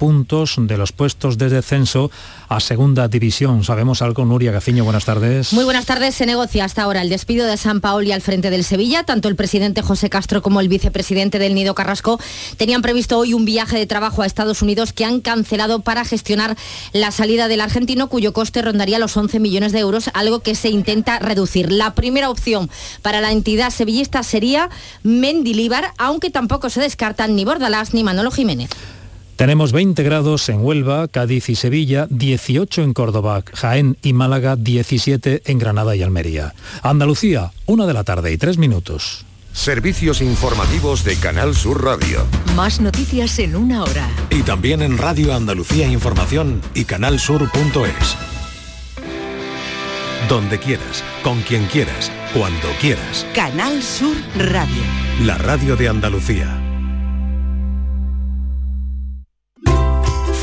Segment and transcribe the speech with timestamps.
[0.00, 2.10] puntos de los puestos de descenso
[2.48, 3.64] a segunda división.
[3.64, 4.24] ¿Sabemos algo?
[4.24, 5.52] Nuria Gaciño, buenas tardes.
[5.52, 6.14] Muy buenas tardes.
[6.14, 9.04] Se negocia hasta ahora el despido de San Paoli al frente del Sevilla.
[9.04, 12.18] Tanto el presidente José Castro como el vicepresidente del Nido Carrasco
[12.56, 16.56] tenían previsto hoy un viaje de trabajo a Estados Unidos que han cancelado para gestionar
[16.94, 20.70] la salida del argentino, cuyo coste rondaría los 11 millones de euros, algo que se
[20.70, 21.70] intenta reducir.
[21.70, 22.70] La primera opción
[23.02, 24.70] para la entidad sevillista sería
[25.02, 28.70] Mendilíbar, aunque tampoco se descartan ni Bordalás ni Manolo Jiménez.
[29.40, 35.44] Tenemos 20 grados en Huelva, Cádiz y Sevilla, 18 en Córdoba, Jaén y Málaga, 17
[35.46, 36.52] en Granada y Almería.
[36.82, 39.24] Andalucía, una de la tarde y tres minutos.
[39.54, 42.26] Servicios informativos de Canal Sur Radio.
[42.54, 44.10] Más noticias en una hora.
[44.28, 48.16] Y también en Radio Andalucía Información y canalsur.es.
[50.28, 53.26] Donde quieras, con quien quieras, cuando quieras.
[53.34, 54.82] Canal Sur Radio.
[55.24, 56.69] La radio de Andalucía.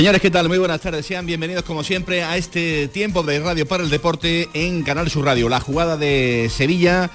[0.00, 0.48] Señores, ¿qué tal?
[0.48, 1.04] Muy buenas tardes.
[1.04, 5.26] Sean bienvenidos como siempre a este tiempo de Radio para el Deporte en Canal Sur
[5.26, 5.50] Radio.
[5.50, 7.10] La jugada de Sevilla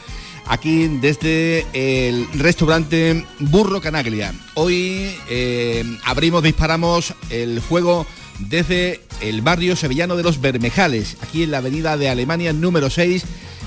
[0.46, 4.36] aquí desde el restaurante Burro Canaglia.
[4.54, 8.06] Hoy eh, abrimos, disparamos el juego
[8.38, 13.26] desde el barrio sevillano de los Bermejales, aquí en la avenida de Alemania número 6.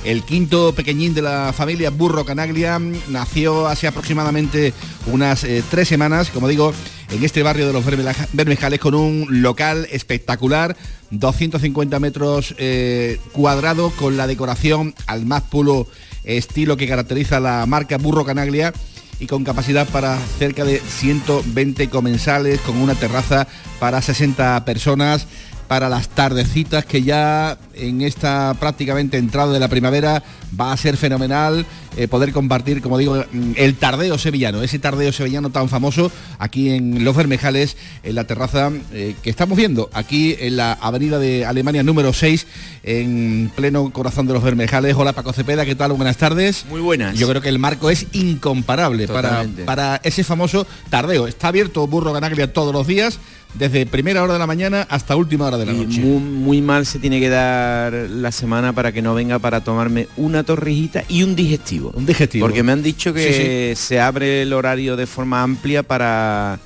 [0.08, 2.78] El quinto pequeñín de la familia Burro Canaglia
[3.10, 4.72] nació hace aproximadamente
[5.12, 6.72] unas eh, tres semanas, como digo,
[7.10, 10.78] en este barrio de los Bermeja- Bermejales con un local espectacular,
[11.10, 15.86] 250 metros eh, cuadrados con la decoración al más puro
[16.24, 18.72] estilo que caracteriza la marca Burro Canaglia
[19.20, 23.46] y con capacidad para cerca de 120 comensales, con una terraza
[23.78, 25.26] para 60 personas,
[25.68, 30.22] para las tardecitas que ya en esta prácticamente entrada de la primavera
[30.58, 35.12] va a ser fenomenal eh, poder compartir, como digo, mm, el tardeo sevillano, ese tardeo
[35.12, 40.36] sevillano tan famoso aquí en Los Bermejales, en la terraza eh, que estamos viendo aquí
[40.38, 42.46] en la avenida de Alemania número 6,
[42.84, 44.94] en pleno corazón de Los Bermejales.
[44.96, 45.92] Hola Paco Cepeda, ¿qué tal?
[45.92, 46.64] Buenas tardes.
[46.70, 47.18] Muy buenas.
[47.18, 51.26] Yo creo que el marco es incomparable para, para ese famoso tardeo.
[51.26, 53.18] Está abierto Burro Ganaglia todos los días,
[53.54, 56.00] desde primera hora de la mañana hasta última hora de la Y noche.
[56.00, 60.06] muy, muy mal se tiene que dar la semana para que no venga para tomarme
[60.16, 61.90] una torrijita y un digestivo.
[61.94, 62.44] Un digestivo.
[62.46, 66.58] Porque me han dicho que se abre el horario de forma amplia para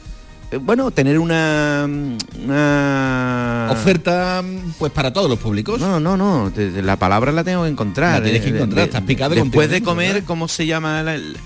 [0.50, 1.88] eh, bueno, tener una
[2.44, 4.42] una Oferta
[4.78, 5.80] pues para todos los públicos.
[5.80, 8.18] No, no, no, la palabra la tengo que encontrar.
[8.18, 10.26] La tienes que eh, encontrar, de- estás picado Después de comer, ¿verdad?
[10.26, 11.36] ¿cómo se llama la- el,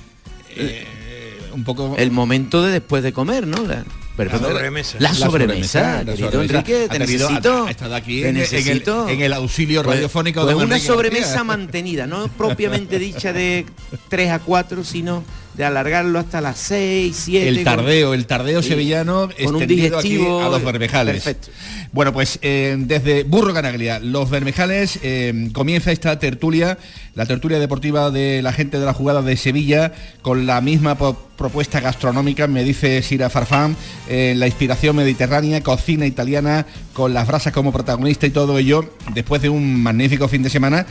[1.54, 3.62] un poco el momento de después de comer, ¿no?
[3.64, 3.84] La,
[4.16, 4.96] sobremesa.
[4.98, 6.42] La La sobremesa, la sobremesa.
[6.42, 7.52] Enrique, te necesito.
[7.64, 9.08] ha- ha estado aquí te en el- necesito.
[9.08, 13.66] en el auxilio Pues- radiofónico pues de una Enrique sobremesa mantenida, no propiamente dicha de
[14.08, 15.22] 3 a 4, sino
[15.56, 17.48] de alargarlo hasta las 6, 7.
[17.48, 21.22] El tardeo, el tardeo sevillano con un extendido aquí a los Bermejales.
[21.22, 21.48] perfecto.
[21.92, 26.76] Bueno, pues eh, desde Burro Canaglia, los Bermejales, eh, comienza esta tertulia,
[27.14, 31.80] la tertulia deportiva de la gente de la jugada de Sevilla, con la misma propuesta
[31.80, 33.76] gastronómica, me dice Sira Farfán,
[34.08, 39.40] eh, la inspiración mediterránea, cocina italiana, con las brasas como protagonista y todo ello, después
[39.40, 40.86] de un magnífico fin de semana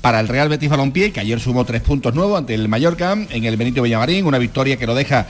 [0.00, 3.44] para el Real Betis Balompié, que ayer sumó tres puntos nuevos ante el Mallorca en
[3.44, 5.26] el Benito Villamarín, una victoria que lo deja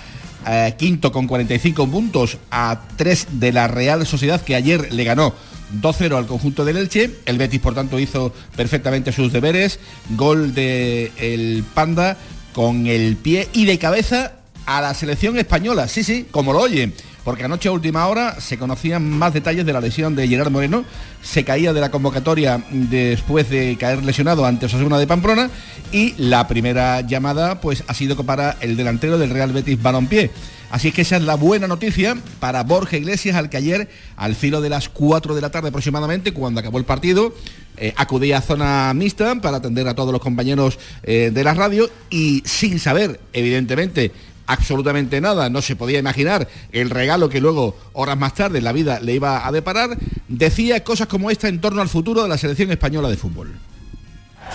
[0.47, 5.35] eh, quinto con 45 puntos a 3 de la Real Sociedad, que ayer le ganó
[5.81, 7.11] 2-0 al conjunto del Elche.
[7.27, 9.79] El Betis, por tanto, hizo perfectamente sus deberes.
[10.11, 12.17] Gol de el Panda
[12.53, 14.33] con el pie y de cabeza
[14.67, 15.89] a la selección española.
[15.89, 16.95] Sí, sí, como lo oyen.
[17.25, 20.85] Porque anoche a última hora se conocían más detalles de la lesión de Gerard Moreno.
[21.23, 25.51] Se caía de la convocatoria después de caer lesionado ante Osasuna de Pamplona.
[25.93, 30.31] Y la primera llamada pues ha sido para el delantero del Real Betis Balompié.
[30.71, 34.37] Así es que esa es la buena noticia para Borja Iglesias, al que ayer, al
[34.37, 37.35] filo de las 4 de la tarde aproximadamente, cuando acabó el partido,
[37.77, 41.91] eh, acudía a zona mixta para atender a todos los compañeros eh, de la radio
[42.09, 44.13] y sin saber, evidentemente,
[44.51, 48.99] absolutamente nada, no se podía imaginar el regalo que luego, horas más tarde, la vida
[49.01, 49.97] le iba a deparar,
[50.29, 53.55] decía cosas como esta en torno al futuro de la selección española de fútbol.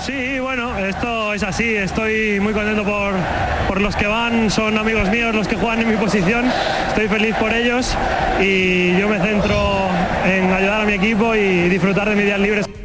[0.06, 3.14] Sí, bueno, esto es así, estoy muy contento por,
[3.70, 6.46] por los que van, son amigos míos los que juegan en mi posición,
[6.90, 7.96] estoy feliz por ellos
[8.42, 9.88] y yo me centro
[10.26, 12.85] en ayudar a mi equipo y disfrutar de mis días libres.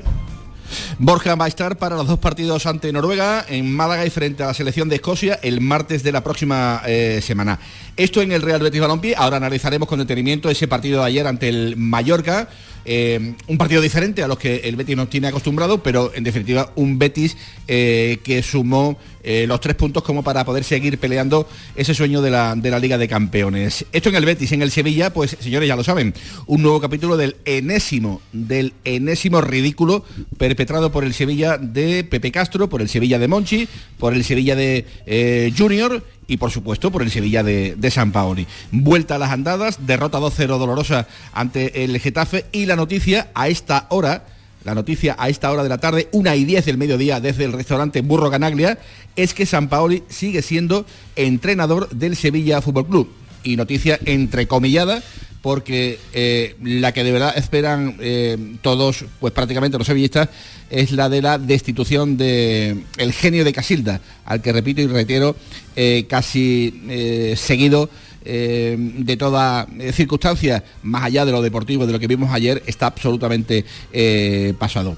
[1.02, 4.48] Borja va a estar para los dos partidos ante Noruega, en Málaga y frente a
[4.48, 7.58] la selección de Escocia el martes de la próxima eh, semana.
[7.96, 9.14] Esto en el Real Betis Balompié.
[9.16, 12.50] Ahora analizaremos con detenimiento ese partido de ayer ante el Mallorca.
[12.84, 16.70] eh, un partido diferente a los que el Betis nos tiene acostumbrado, pero en definitiva
[16.74, 17.34] un Betis
[17.66, 22.30] eh, que sumó eh, los tres puntos como para poder seguir peleando ese sueño de
[22.30, 23.84] la, de la Liga de Campeones.
[23.92, 26.14] Esto en el Betis, en el Sevilla, pues señores ya lo saben,
[26.46, 30.04] un nuevo capítulo del enésimo, del enésimo ridículo
[30.38, 33.68] perpetrado por el Sevilla de Pepe Castro, por el Sevilla de Monchi,
[33.98, 38.12] por el Sevilla de eh, Junior y por supuesto por el Sevilla de, de San
[38.12, 38.46] Paoli.
[38.70, 43.86] Vuelta a las andadas, derrota 2-0 dolorosa ante el Getafe y la noticia a esta
[43.90, 44.24] hora,
[44.64, 47.52] la noticia a esta hora de la tarde, una y 10 del mediodía desde el
[47.52, 48.78] restaurante Burro Canaglia,
[49.16, 50.84] es que San Paoli sigue siendo
[51.16, 53.08] entrenador del Sevilla Fútbol Club.
[53.42, 55.02] Y noticia entrecomillada
[55.42, 60.28] porque eh, la que de verdad esperan eh, todos, pues prácticamente los sevillistas,
[60.68, 65.34] es la de la destitución de genio de Casilda, al que repito y reitero,
[65.76, 67.88] eh, casi seguido
[68.22, 72.62] eh, de toda eh, circunstancia, más allá de lo deportivo, de lo que vimos ayer,
[72.66, 74.96] está absolutamente eh, pasado.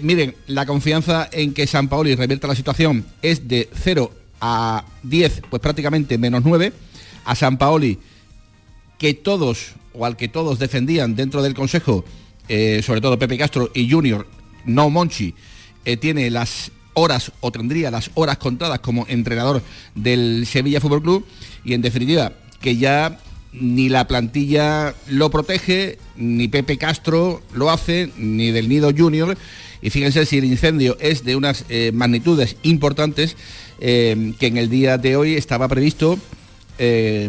[0.00, 4.10] Miren, la confianza en que San Paoli revierta la situación es de 0
[4.40, 6.72] a 10, pues prácticamente menos 9.
[7.26, 7.98] A San Paoli
[8.96, 12.02] que todos o al que todos defendían dentro del Consejo,
[12.48, 14.26] sobre todo Pepe Castro y Junior,
[14.64, 15.34] no Monchi,
[16.00, 19.62] tiene las horas o tendría las horas contadas como entrenador
[19.94, 21.26] del Sevilla Fútbol Club
[21.62, 22.32] y en definitiva
[22.64, 23.18] que ya
[23.52, 29.36] ni la plantilla lo protege, ni Pepe Castro lo hace, ni del Nido Junior.
[29.82, 33.36] Y fíjense si el incendio es de unas eh, magnitudes importantes
[33.80, 36.18] eh, que en el día de hoy estaba previsto
[36.78, 37.28] eh,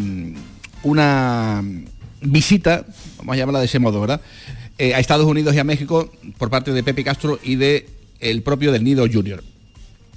[0.81, 1.61] una
[2.21, 2.85] visita,
[3.17, 4.21] vamos a llamarla de ese modo, ¿verdad?
[4.79, 7.89] A Estados Unidos y a México por parte de Pepe Castro y de
[8.21, 9.43] el propio del Nido Junior.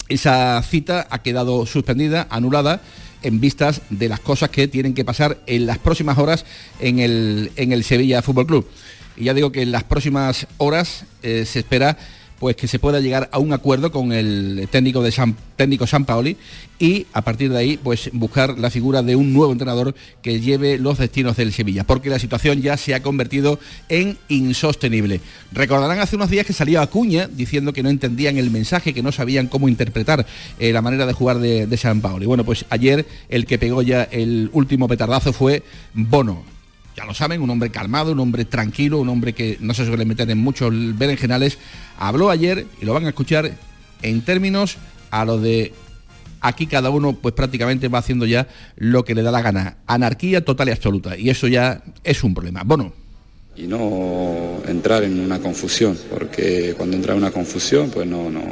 [0.09, 2.83] Esa cita ha quedado suspendida, anulada,
[3.23, 6.45] en vistas de las cosas que tienen que pasar en las próximas horas
[6.81, 8.69] en el, en el Sevilla Fútbol Club.
[9.17, 11.99] Y ya digo que en las próximas horas eh, se espera
[12.39, 16.05] pues que se pueda llegar a un acuerdo con el técnico de San, técnico San
[16.05, 16.37] Paoli
[16.79, 20.79] y a partir de ahí pues buscar la figura de un nuevo entrenador que lleve
[20.79, 25.21] los destinos del Sevilla, porque la situación ya se ha convertido en insostenible.
[25.53, 29.13] Recordarán hace unos días que salió Acuña diciendo que no entendían el mensaje, que no
[29.13, 30.27] sabían cómo interpretar
[30.59, 32.27] eh, la manera de jugar de, de San Paoli.
[32.27, 35.63] Bueno, pues ayer el que pegó ya el último petardazo fue
[35.95, 36.58] Bono
[36.99, 40.05] ya lo saben, un hombre calmado, un hombre tranquilo, un hombre que no se suele
[40.05, 41.57] meter en muchos berenjenales,
[41.97, 43.53] habló ayer, y lo van a escuchar,
[44.03, 44.79] en términos
[45.13, 45.73] a lo de
[46.41, 49.77] aquí cada uno pues prácticamente va haciendo ya lo que le da la gana.
[49.87, 51.17] Anarquía total y absoluta.
[51.17, 52.63] Y eso ya es un problema.
[52.65, 52.93] Bueno.
[53.55, 58.43] Y no entrar en una confusión, porque cuando entra en una confusión pues no, no,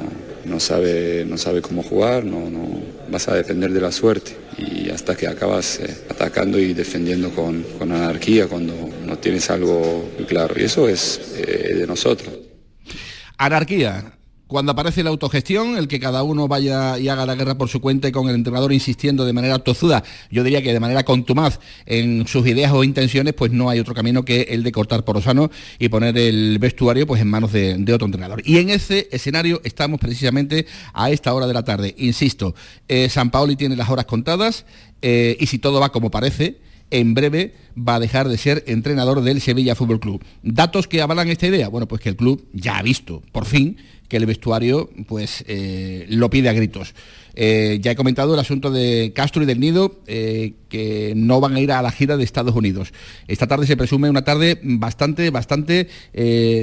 [0.45, 4.91] no, sabe, no sabe cómo jugar, no, no, vas a depender de la suerte y
[4.91, 10.55] hasta que acabas eh, atacando y defendiendo con, anarquía cuando no tienes algo claro.
[10.59, 12.33] Y eso es eh, de nosotros.
[13.39, 14.13] Anarquía.
[14.47, 17.81] Cuando aparece la autogestión, el que cada uno vaya y haga la guerra por su
[17.81, 21.59] cuenta y con el entrenador insistiendo de manera tozuda, yo diría que de manera contumaz
[21.85, 25.17] en sus ideas o intenciones, pues no hay otro camino que el de cortar por
[25.17, 28.43] Osano y poner el vestuario pues en manos de, otro entrenador.
[28.45, 31.95] Y en ese escenario estamos precisamente a esta hora de la tarde.
[31.99, 32.55] Insisto,
[32.89, 34.65] eh, San Paoli tiene las horas contadas
[35.03, 36.61] eh, y si todo va como parece,
[36.91, 40.25] en breve va a dejar de ser entrenador del Sevilla Fútbol Club.
[40.43, 41.69] ¿Datos que avalan esta idea?
[41.69, 43.77] Bueno, pues que el club ya ha visto, por fin,
[44.09, 46.95] que el vestuario pues eh, lo pide a gritos.
[47.39, 51.55] Eh, ya he comentado el asunto de Castro y del Nido, eh, que no van
[51.55, 52.95] a ir a la gira de Estados Unidos.
[53.29, 55.89] Esta tarde se presume una tarde bastante, bastante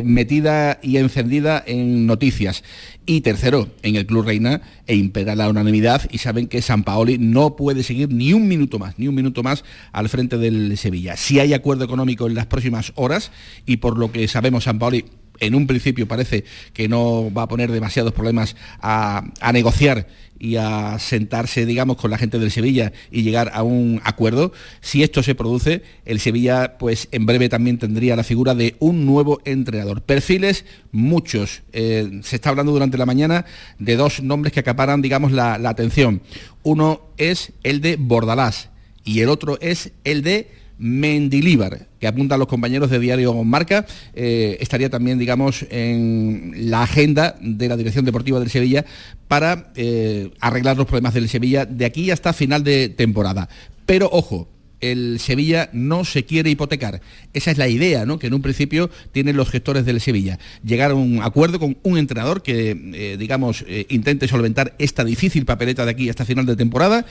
[0.03, 2.63] metida y encendida en noticias.
[3.05, 7.17] Y tercero, en el Club Reina e impera la unanimidad y saben que San Paoli
[7.19, 11.17] no puede seguir ni un minuto más, ni un minuto más al frente del Sevilla.
[11.17, 13.31] Si hay acuerdo económico en las próximas horas
[13.65, 15.05] y por lo que sabemos San Paoli
[15.39, 19.23] en un principio parece que no va a poner demasiados problemas a,
[19.53, 20.07] negociar
[20.39, 24.51] y a sentarse, digamos, con la gente del Sevilla y llegar a un acuerdo.
[24.81, 29.05] Si esto se produce, el Sevilla, pues en breve también tendría la figura de un
[29.05, 30.01] nuevo entrenador.
[30.01, 31.61] Perfiles, muchos.
[31.71, 33.45] Eh, se está hablando durante la mañana
[33.79, 36.21] de dos nombres que acaparan, digamos, la, la atención.
[36.63, 38.69] Uno es el de Bordalás
[39.05, 44.57] y el otro es el de Mendilíbar, que apuntan los compañeros de Diario Marca, eh,
[44.59, 48.83] estaría también, digamos, en la agenda de la Dirección Deportiva del Sevilla
[49.29, 53.47] para eh, arreglar los problemas del Sevilla de aquí hasta final de temporada.
[53.85, 54.49] Pero ojo,
[54.81, 56.99] el Sevilla no se quiere hipotecar.
[57.31, 58.19] Esa es la idea ¿no?
[58.19, 60.37] que en un principio tienen los gestores del Sevilla.
[60.65, 65.85] Llegar a un acuerdo con un entrenador que, eh, digamos, intente solventar esta difícil papeleta
[65.85, 67.05] de aquí hasta final de temporada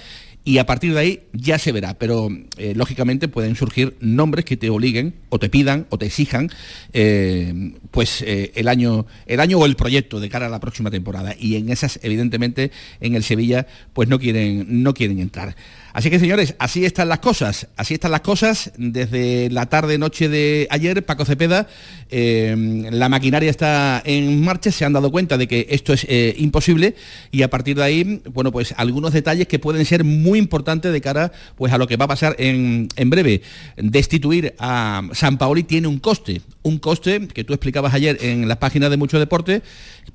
[0.45, 4.57] y a partir de ahí ya se verá, pero eh, lógicamente pueden surgir nombres que
[4.57, 6.51] te obliguen o te pidan o te exijan
[6.93, 10.91] eh, pues eh, el año el año o el proyecto de cara a la próxima
[10.91, 15.55] temporada y en esas evidentemente en el Sevilla pues no quieren no quieren entrar.
[15.93, 20.31] Así que señores, así están las cosas, así están las cosas desde la tarde noche
[20.31, 21.69] de ayer, Paco Cepeda,
[22.11, 26.35] eh, la maquinaria está en marcha, se han dado cuenta de que esto es eh,
[26.39, 26.97] imposible
[27.31, 31.01] y a partir de ahí, bueno, pues algunos detalles que pueden ser muy importantes de
[31.03, 33.43] cara pues a lo que va a pasar en, breve.
[33.77, 38.57] Destituir a San Paoli tiene un coste, un coste que tú explicabas ayer en las
[38.57, 39.63] páginas de Mucho Deporte,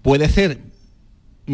[0.02, 0.58] puede ser
[1.46, 1.52] mm,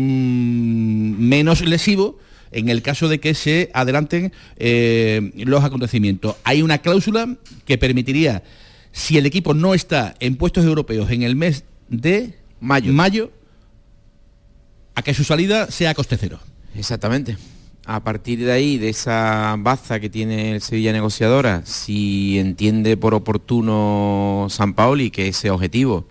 [1.27, 2.19] menos lesivo
[2.53, 6.35] en el caso de que se adelanten eh, los acontecimientos.
[6.43, 8.43] Hay una cláusula que permitiría,
[8.91, 13.31] si el equipo no está en puestos europeos en el mes de mayo, mayo
[14.95, 16.39] a que su salida sea a coste cero.
[16.75, 17.37] Exactamente.
[17.85, 23.13] A partir de ahí, de esa baza que tiene el Sevilla negociadora, si entiende por
[23.13, 26.07] oportuno San Paoli que ese objetivo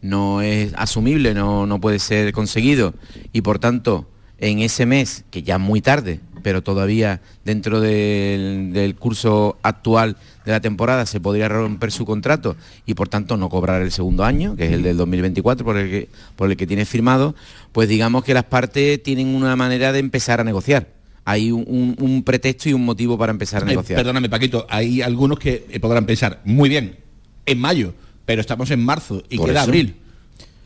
[0.00, 2.94] no es asumible, no, no puede ser conseguido
[3.32, 4.08] y por tanto
[4.40, 10.52] en ese mes, que ya es muy tarde, pero todavía dentro del, curso actual de
[10.52, 12.56] la temporada se podría romper su contrato
[12.86, 15.90] y por tanto no cobrar el segundo año, que es el del 2024 por el
[15.90, 17.34] que, por el que tiene firmado,
[17.72, 20.88] pues digamos que las partes tienen una manera de empezar a negociar.
[21.26, 23.98] Hay un, pretexto y un motivo para empezar a negociar.
[23.98, 26.96] perdóname, Paquito, hay algunos que podrán pensar, muy bien,
[27.44, 27.94] en mayo,
[28.24, 29.96] pero estamos en marzo y queda abril.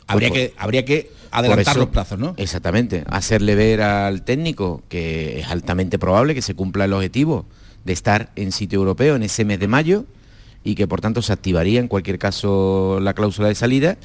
[0.06, 2.34] Habría, pues que, habría que adelantar los plazos, ¿no?
[2.36, 7.46] Exactamente, hacerle ver al técnico que es altamente probable que se cumpla el objetivo
[7.84, 10.04] de estar en sitio europeo en ese mes de mayo
[10.62, 13.98] y que por tanto se activaría en cualquier caso la cláusula de salida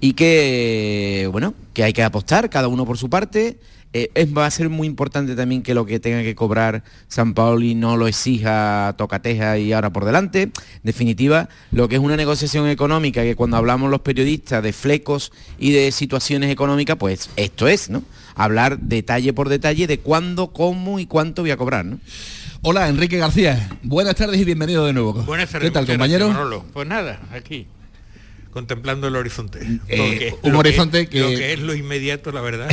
[0.00, 3.58] y que bueno que hay que apostar cada uno por su parte
[3.96, 7.74] eh, va a ser muy importante también que lo que tenga que cobrar San Paoli
[7.74, 10.42] no lo exija Tocateja y ahora por delante.
[10.42, 15.32] En definitiva, lo que es una negociación económica, que cuando hablamos los periodistas de flecos
[15.58, 18.02] y de situaciones económicas, pues esto es, ¿no?
[18.34, 21.98] Hablar detalle por detalle de cuándo, cómo y cuánto voy a cobrar, ¿no?
[22.62, 23.68] Hola, Enrique García.
[23.82, 25.12] Buenas tardes y bienvenido de nuevo.
[25.22, 25.70] Buenas tardes.
[25.70, 26.64] ¿Qué tal, compañero?
[26.72, 27.66] pues nada, aquí
[28.56, 29.58] contemplando el horizonte.
[29.86, 31.20] Eh, un horizonte que...
[31.20, 32.70] Lo que es lo inmediato, la verdad.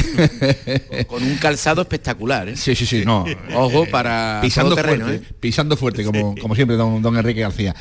[1.08, 2.56] Con un calzado espectacular, ¿eh?
[2.56, 3.26] Sí, sí, sí, no.
[3.54, 5.22] Ojo para pisando fuerte, ¿eh?
[5.42, 7.76] pisando fuerte, como, como siempre, don, don Enrique García.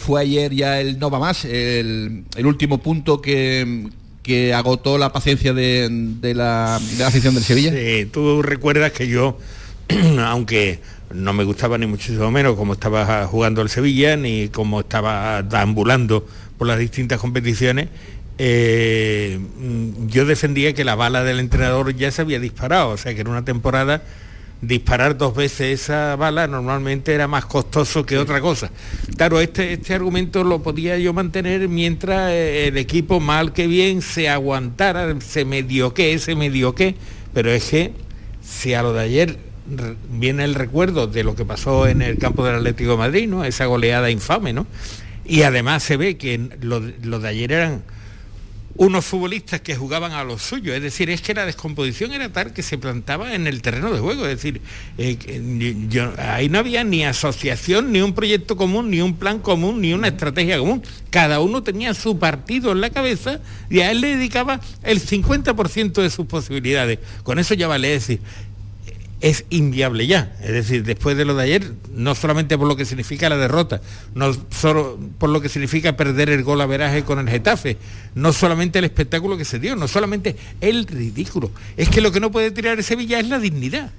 [0.00, 3.86] fue ayer ya el no va más, el, último punto que,
[4.24, 7.70] que agotó la paciencia de, la, de la afición del Sevilla.
[7.70, 9.38] Sí, tú recuerdas que yo,
[10.24, 10.80] aunque
[11.14, 16.26] no me gustaba ni muchísimo menos cómo estaba jugando el Sevilla, ni cómo estaba ambulando
[16.60, 17.88] por las distintas competiciones,
[18.36, 19.40] eh,
[20.08, 23.30] yo defendía que la bala del entrenador ya se había disparado, o sea que era
[23.30, 24.02] una temporada
[24.60, 28.70] disparar dos veces esa bala normalmente era más costoso que otra cosa.
[29.16, 34.02] Claro, este, este argumento lo podía yo mantener mientras eh, el equipo mal que bien
[34.02, 36.94] se aguantara, se medio que, se medio que,
[37.32, 37.94] pero es que
[38.42, 39.38] si a lo de ayer
[40.10, 43.46] viene el recuerdo de lo que pasó en el campo del Atlético de Madrid, ¿no?
[43.46, 44.66] Esa goleada infame, ¿no?
[45.30, 47.84] Y además se ve que lo, lo de ayer eran
[48.74, 52.52] unos futbolistas que jugaban a lo suyo, es decir, es que la descomposición era tal
[52.52, 54.60] que se plantaba en el terreno de juego, es decir,
[54.98, 59.92] eh, ahí no había ni asociación, ni un proyecto común, ni un plan común, ni
[59.92, 60.82] una estrategia común.
[61.10, 66.02] Cada uno tenía su partido en la cabeza y a él le dedicaba el 50%
[66.02, 66.98] de sus posibilidades.
[67.22, 68.18] Con eso ya vale decir,
[69.20, 70.34] es inviable ya.
[70.42, 73.80] Es decir, después de lo de ayer, no solamente por lo que significa la derrota,
[74.14, 77.76] no solo por lo que significa perder el gol a veraje con el Getafe,
[78.14, 81.50] no solamente el espectáculo que se dio, no solamente el ridículo.
[81.76, 83.92] Es que lo que no puede tirar ese Sevilla es la dignidad.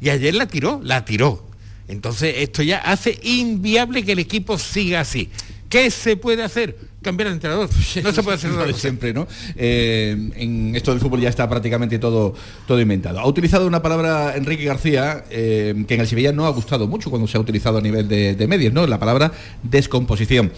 [0.00, 1.46] Y ayer la tiró, la tiró.
[1.88, 5.28] Entonces esto ya hace inviable que el equipo siga así.
[5.68, 6.76] ¿Qué se puede hacer?
[7.02, 7.68] Cambiar de entrenador.
[8.02, 8.72] No se puede hacer nada.
[8.72, 9.26] Siempre, ¿no?
[9.56, 12.34] Eh, en esto del fútbol ya está prácticamente todo,
[12.66, 13.20] todo inventado.
[13.20, 17.10] Ha utilizado una palabra Enrique García eh, que en el Sevilla no ha gustado mucho
[17.10, 18.86] cuando se ha utilizado a nivel de, de medios, ¿no?
[18.86, 19.32] La palabra
[19.62, 20.52] descomposición.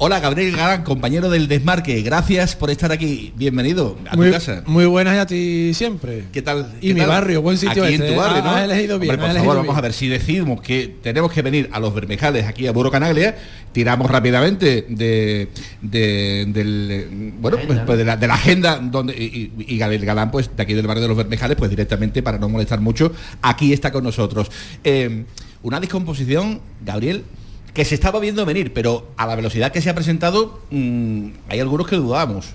[0.00, 3.32] Hola Gabriel Galán, compañero del Desmarque, gracias por estar aquí.
[3.34, 4.62] Bienvenido a tu casa.
[4.64, 6.26] Muy buenas y a ti siempre.
[6.32, 6.72] ¿Qué tal?
[6.80, 8.42] Y mi barrio, buen sitio aquí en este, tu barrio, ¿eh?
[8.44, 8.50] ¿no?
[8.50, 9.14] Has elegido bien.
[9.14, 12.46] Hombre, por favor, vamos a ver si decidimos que tenemos que venir a los Bermejales
[12.46, 13.36] aquí a Buro Canaglia,
[13.72, 15.48] tiramos rápidamente de,
[15.82, 20.86] del bueno, pues, pues, de, la, agenda donde y, Gabriel Galán, pues de aquí del
[20.86, 23.10] barrio de los Bermejales, pues directamente para no molestar mucho,
[23.42, 24.48] aquí está con nosotros.
[24.84, 25.24] Eh,
[25.64, 27.24] una discomposición, Gabriel,
[27.78, 31.60] que se estaba viendo venir, pero a la velocidad que se ha presentado, mm, hay
[31.60, 32.46] algunos que dudamos.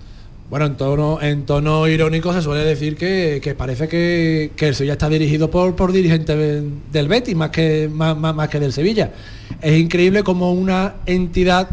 [0.50, 4.92] Bueno, en tono, en tono irónico se suele decir que, parece que, que, el Sevilla
[4.92, 9.13] está dirigido por, por dirigentes del Betis más que, más, que del Sevilla.
[9.62, 11.70] Es increíble como una entidad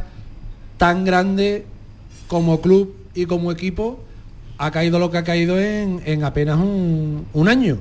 [0.78, 1.66] tan grande
[2.28, 3.99] como club y como equipo
[4.59, 7.78] ha caído lo que ha caído en, apenas un, año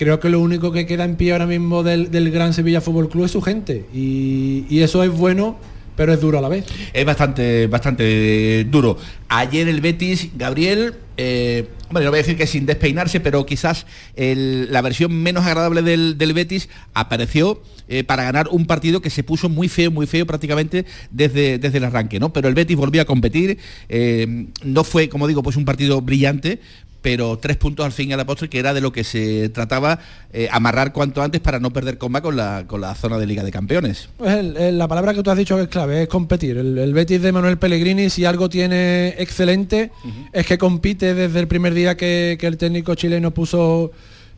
[0.00, 3.26] creo que lo único que queda en pie ahora mismo del, Gran Sevilla Fútbol Club
[3.26, 3.84] es su gente.
[3.92, 5.58] Y, eso es bueno,
[5.94, 6.64] pero es duro a la vez.
[6.94, 8.96] Es bastante, bastante duro.
[9.28, 13.84] Ayer el Betis, Gabriel, eh, bueno, no voy a decir que sin despeinarse, pero quizás
[14.16, 19.50] la versión menos agradable del, Betis apareció eh, para ganar un partido que se puso
[19.50, 22.32] muy feo, muy feo prácticamente desde, desde el arranque, ¿no?
[22.32, 23.58] Pero el Betis volvió a competir,
[23.90, 26.60] eh, no fue, como digo, pues un partido brillante,
[27.02, 29.48] pero tres puntos al fin y a la postre, que era de lo que se
[29.48, 29.98] trataba
[30.32, 33.42] eh, amarrar cuanto antes para no perder comba con la, con la zona de Liga
[33.42, 34.08] de Campeones.
[34.16, 36.58] Pues la palabra que tú has dicho es clave, es competir.
[36.58, 39.90] El, Betis de Manuel Pellegrini, si algo tiene excelente,
[40.32, 43.92] es que compite desde el primer día que, el técnico chileno puso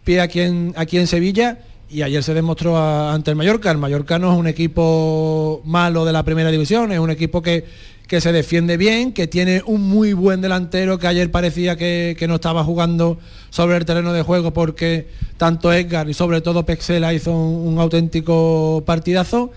[0.05, 1.59] pie aquí en, aquí en Sevilla
[1.93, 2.79] y ayer se demostró
[3.11, 3.71] ante el Mallorca.
[3.71, 7.65] El Mallorca no es un equipo malo de la primera división, es un equipo que
[8.13, 12.35] que se defiende bien, que tiene un muy buen delantero, que ayer parecía que, no
[12.35, 17.33] estaba jugando sobre el terreno de juego porque tanto Edgar y sobre todo Pexela hizo
[17.35, 19.51] un, auténtico partidazo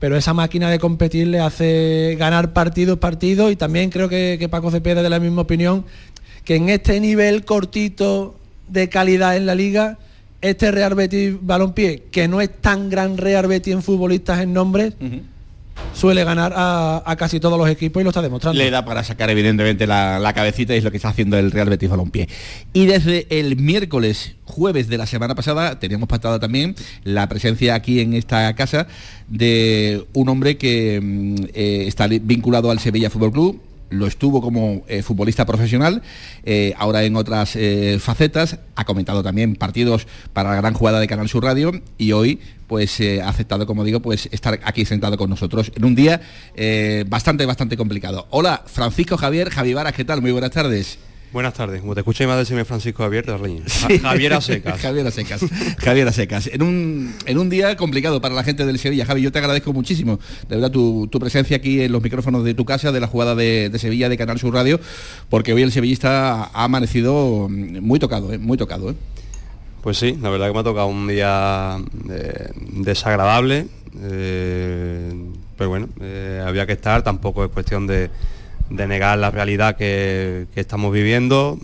[0.00, 4.72] pero esa máquina de competir le hace ganar partidos, partidos, y también creo que, Paco
[4.72, 5.84] Cepeda de la misma opinión,
[6.44, 8.34] que en este nivel cortito
[8.66, 9.98] de calidad en la liga,
[10.40, 14.94] este Real Betis Balompié, que no es tan gran Real Betis en futbolistas en nombres,
[15.94, 18.58] suele ganar a, casi todos los equipos y lo está demostrando.
[18.58, 21.68] Le da para sacar evidentemente la, cabecita y es lo que está haciendo el Real
[21.68, 22.28] Betis Balompié.
[22.72, 28.00] Y desde el miércoles, jueves de la semana pasada, teníamos pactada también la presencia aquí
[28.00, 28.86] en esta casa
[29.28, 34.84] de un hombre que mm, eh, está vinculado al Sevilla Fútbol Club, lo estuvo como
[34.88, 36.02] eh, futbolista profesional,
[36.44, 41.06] eh, ahora en otras eh, facetas, ha comentado también partidos para la gran jugada de
[41.06, 45.28] Canal Sur Radio y hoy pues ha aceptado, como digo, pues estar aquí sentado con
[45.28, 46.22] nosotros en un día
[47.06, 48.26] bastante, bastante complicado.
[48.30, 50.22] Hola, Francisco Javier, Javi Varas, ¿qué tal?
[50.22, 50.98] Muy buenas tardes.
[51.34, 53.64] Buenas tardes, como te escuché más decirme Francisco Javier de Reña.
[54.00, 54.80] Javier Secas.
[54.80, 55.44] Javier Secas.
[55.78, 56.46] Javier Secas.
[56.46, 59.04] En un, en un día complicado para la gente del Sevilla.
[59.04, 62.64] Javi, yo te agradezco muchísimo, de verdad, tu, presencia aquí en los micrófonos de tu
[62.64, 64.78] casa, de la jugada de, Sevilla, de Canal Sur Radio,
[65.28, 68.38] porque hoy el sevillista ha amanecido muy tocado, ¿eh?
[68.38, 68.90] muy tocado.
[68.90, 68.94] ¿eh?
[69.82, 71.78] Pues sí, la verdad que me ha tocado un día
[72.10, 73.66] eh, desagradable,
[74.00, 75.88] pero bueno,
[76.46, 78.08] había que estar, tampoco es cuestión de
[78.70, 81.58] de negar la realidad que, estamos viviendo.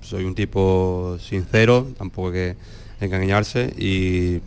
[0.00, 2.56] Soy un tipo sincero, tampoco hay que
[3.00, 4.40] engañarse y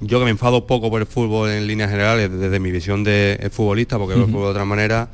[0.00, 3.48] yo que me enfado poco por el fútbol en líneas generales desde mi visión de
[3.52, 5.08] futbolista, porque veo el fútbol de otra manera,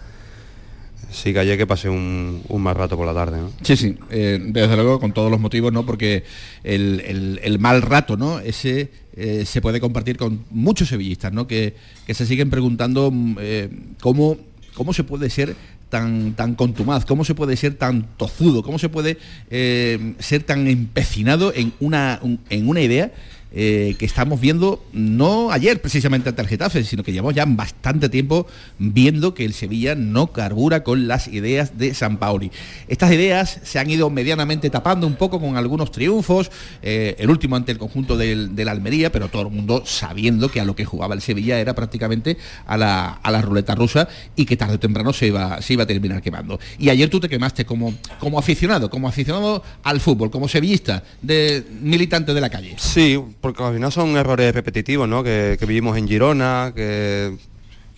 [1.11, 3.39] sí que ayer que pasé un, un mal rato por la tarde.
[3.39, 3.51] ¿no?
[3.63, 5.87] Sí, sí, eh, desde luego con todos los motivos, ¿no?
[5.87, 6.25] Porque
[6.65, 8.41] el, el- el mal rato, ¿no?
[8.41, 11.47] Ese eh, se puede compartir con muchos sevillistas, ¿no?
[11.47, 11.77] Que,
[12.07, 13.69] que se siguen preguntando mm, eh,
[14.01, 14.37] cómo,
[14.75, 15.55] cómo se puede ser
[15.93, 19.19] tan, tan contumaz, cómo se puede ser tan tozudo, cómo se puede
[19.51, 23.13] eh, ser tan empecinado en una, un- en una idea
[23.55, 28.09] eh, que estamos viendo no ayer precisamente ante el Getafe, sino que llevamos ya bastante
[28.09, 28.47] tiempo
[28.79, 32.51] viendo que el Sevilla no carbura con las ideas de San Paoli.
[32.89, 36.51] Estas ideas se han ido medianamente tapando un poco con algunos triunfos,
[36.83, 40.61] eh, el último ante el conjunto del, del Almería, pero todo el mundo sabiendo que
[40.61, 42.37] a lo que jugaba el Sevilla era prácticamente
[42.67, 45.83] a la, a la ruleta rusa y que tarde o temprano se iba, se iba
[45.85, 46.59] a terminar quemando.
[46.79, 51.65] Y ayer tú te quemaste como, como aficionado, como aficionado al fútbol, como sevillista, de
[51.81, 52.77] militante de la calle.
[52.79, 55.23] Sí, porque al final son errores repetitivos, ¿no?
[55.23, 57.37] Que, que vivimos en Girona, que,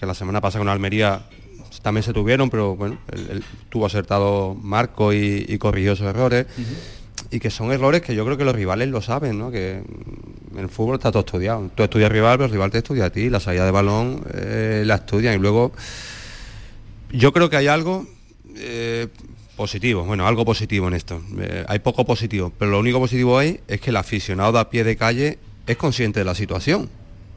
[0.00, 1.22] que la semana pasada con Almería
[1.82, 6.46] también se tuvieron, pero bueno, él, él tuvo acertado Marco y, y corrigió esos errores.
[7.30, 9.50] Y que son errores que yo creo que los rivales lo saben, ¿no?
[9.50, 9.82] Que
[10.54, 11.70] en el fútbol está todo estudiado.
[11.74, 14.24] Tú estudias al rival, pero el rival te estudia a ti, la salida de balón
[14.32, 15.72] eh, la estudian y luego
[17.12, 18.06] yo creo que hay algo
[18.56, 19.08] eh,
[19.56, 21.22] positivo, bueno, algo positivo en esto.
[21.38, 24.70] Eh, hay poco positivo, pero lo único positivo ahí es que el aficionado de a
[24.70, 26.90] pie de calle es consciente de la situación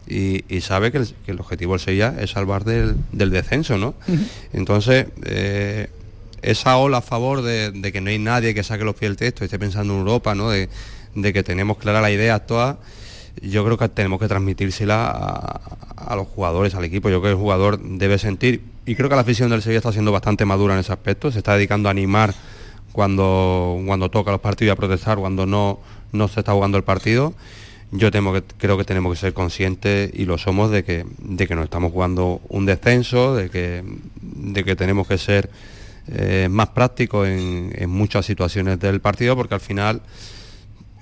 [0.07, 3.77] y, y sabe que el, que el objetivo del Sevilla es salvar del, del descenso,
[3.77, 3.93] ¿no?
[4.53, 5.89] Entonces, eh,
[6.41, 9.17] esa ola a favor de, de que no hay nadie que saque los pies del
[9.17, 10.49] texto y esté pensando en Europa, ¿no?
[10.49, 10.69] De,
[11.15, 12.77] de que tenemos clara la idea todas,
[13.41, 15.61] yo creo que tenemos que transmitírsela
[15.95, 17.09] a, los jugadores, al equipo.
[17.09, 19.91] Yo creo que el jugador debe sentir, y creo que la afición del Sevilla está
[19.91, 22.33] siendo bastante madura en ese aspecto, se está dedicando a animar
[22.91, 25.79] cuando, cuando toca los partidos y a protestar cuando no,
[26.11, 27.33] no se está jugando el partido.
[27.91, 28.09] Yo
[28.57, 31.93] creo que tenemos que ser conscientes y lo somos de que, de que nos estamos
[31.93, 33.83] jugando un descenso, de que,
[34.21, 35.49] de que tenemos que ser
[36.09, 40.01] eh, más prácticos en muchas situaciones del partido porque al final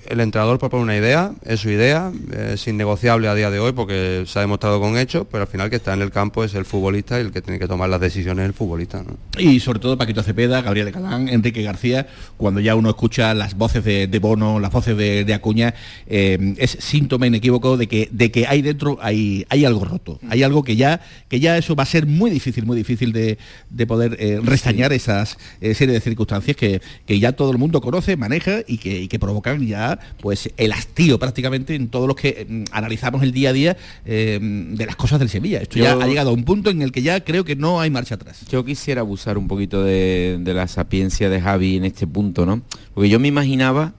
[0.10, 2.12] el entrenador propone una idea, es su idea,
[2.52, 5.70] es innegociable a día de hoy porque se ha demostrado con hechos, pero al final
[5.70, 8.00] que está en el campo es el futbolista y el que tiene que tomar las
[8.00, 9.04] decisiones es el futbolista.
[9.04, 9.18] ¿no?
[9.40, 13.84] Y sobre todo Paquito Cepeda, Gabriel Calán, Enrique García, cuando ya uno escucha las voces
[13.84, 15.74] de, de Bono, las voces de, de Acuña,
[16.08, 20.44] eh, es síntoma inequívoco de que, de que hay dentro, hay, hay algo roto, hay
[20.44, 23.38] algo que ya, que ya eso va a ser muy difícil, muy difícil de,
[23.70, 27.82] de poder eh, restañar esas eh, serie de circunstancias que, que ya todo el mundo
[27.82, 32.16] conoce, maneja y que, y que provocan ya pues el hastío prácticamente en todos los
[32.16, 35.62] que mm, analizamos el día a día eh, de las cosas del Sevilla.
[35.62, 37.90] Esto ya ha llegado a un punto en el que ya creo que no hay
[37.90, 38.46] marcha atrás.
[38.50, 42.62] Yo quisiera abusar un poquito de, de la sapiencia de Javi en este punto, ¿no?
[42.94, 43.94] Porque yo me imaginaba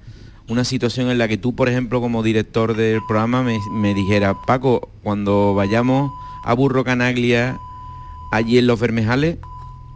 [0.48, 4.34] una situación en la que tú, por ejemplo, como director del programa, me, me dijera,
[4.46, 6.12] Paco, cuando vayamos
[6.44, 7.58] a Burro Canaglia,
[8.30, 9.38] allí en Los Bermejales,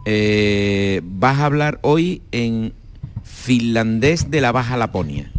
[0.05, 2.73] eh, vas a hablar hoy en
[3.23, 5.30] finlandés de la Baja Laponia.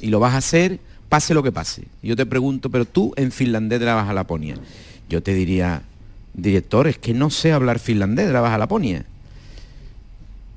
[0.00, 1.84] Y lo vas a hacer pase lo que pase.
[2.02, 4.56] Yo te pregunto, pero tú en finlandés de la Baja Laponia.
[5.08, 5.82] Yo te diría,
[6.34, 9.04] director, es que no sé hablar finlandés de la Baja Laponia.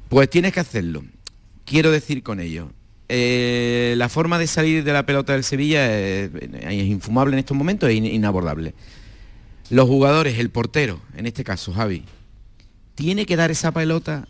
[0.10, 1.04] Pues tienes que hacerlo.
[1.66, 2.72] Quiero decir con ello,
[3.10, 6.32] eh, la forma de salir de la pelota del Sevilla es,
[6.72, 8.74] infumable en estos momentos, es in- inabordable.
[9.70, 12.04] Los jugadores, el portero, en este caso Javi,
[12.96, 14.28] tiene que dar esa pelota,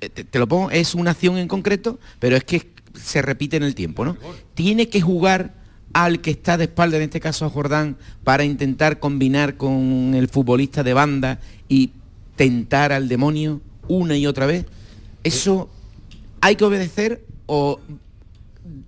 [0.00, 2.68] eh, te, te lo pongo, es una acción en concreto, pero es que
[3.02, 4.16] se repite en el tiempo, ¿no?
[4.54, 5.54] Tiene que jugar
[5.92, 10.28] al que está de espalda, en este caso a Jordán, para intentar combinar con el
[10.28, 11.92] futbolista de banda y
[12.36, 14.66] tentar al demonio una y otra vez.
[15.24, 15.68] Eso
[16.40, 17.80] hay que obedecer o,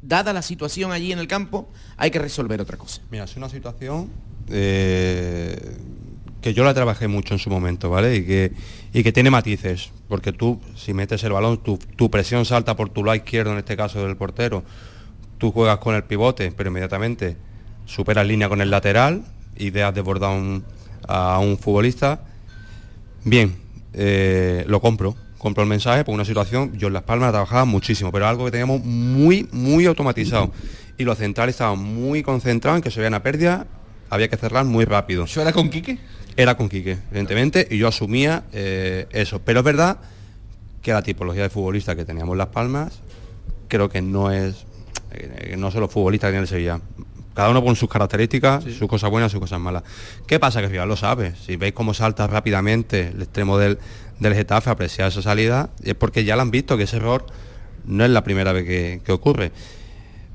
[0.02, 3.00] dada la situación allí en el campo, hay que resolver otra cosa.
[3.10, 4.08] Mira, es una situación
[4.48, 5.76] eh,
[6.42, 8.16] que yo la trabajé mucho en su momento, ¿vale?
[8.16, 8.52] Y que,
[8.92, 12.88] y que tiene matices, porque tú, si metes el balón, tu, tu presión salta por
[12.90, 14.62] tu lado izquierdo, en este caso del portero,
[15.38, 17.36] tú juegas con el pivote, pero inmediatamente
[17.86, 19.22] superas línea con el lateral
[19.56, 20.64] y dejas desbordar un-
[21.08, 22.22] a un futbolista.
[23.24, 23.54] Bien,
[23.92, 28.10] eh, lo compro, compro el mensaje por una situación, yo en Las Palmas trabajaba muchísimo,
[28.12, 30.52] pero algo que teníamos muy, muy automatizado.
[30.96, 33.66] Y los centrales estaban muy concentrados en que se veía una pérdida,
[34.10, 35.24] había que cerrar muy rápido.
[35.24, 35.98] ¿Eso era con Quique?
[36.40, 39.42] Era con Quique, evidentemente, y yo asumía eh, eso.
[39.44, 39.98] Pero es verdad
[40.80, 43.00] que la tipología de futbolista que teníamos en Las Palmas,
[43.68, 44.64] creo que no es,
[45.12, 46.80] eh, no son los futbolistas que tiene el Sevilla.
[47.34, 49.82] Cada uno con sus características, sus cosas buenas, sus cosas malas.
[50.26, 50.62] ¿Qué pasa?
[50.62, 51.34] Que rival lo sabe.
[51.36, 53.78] Si veis cómo salta rápidamente el extremo del,
[54.18, 57.26] del Getafe, apreciar esa salida, es porque ya lo han visto que ese error
[57.84, 59.52] no es la primera vez que, que ocurre.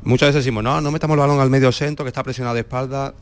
[0.03, 2.61] Muchas veces decimos, no, no metamos el balón al medio centro, que está presionado de
[2.61, 3.15] espalda.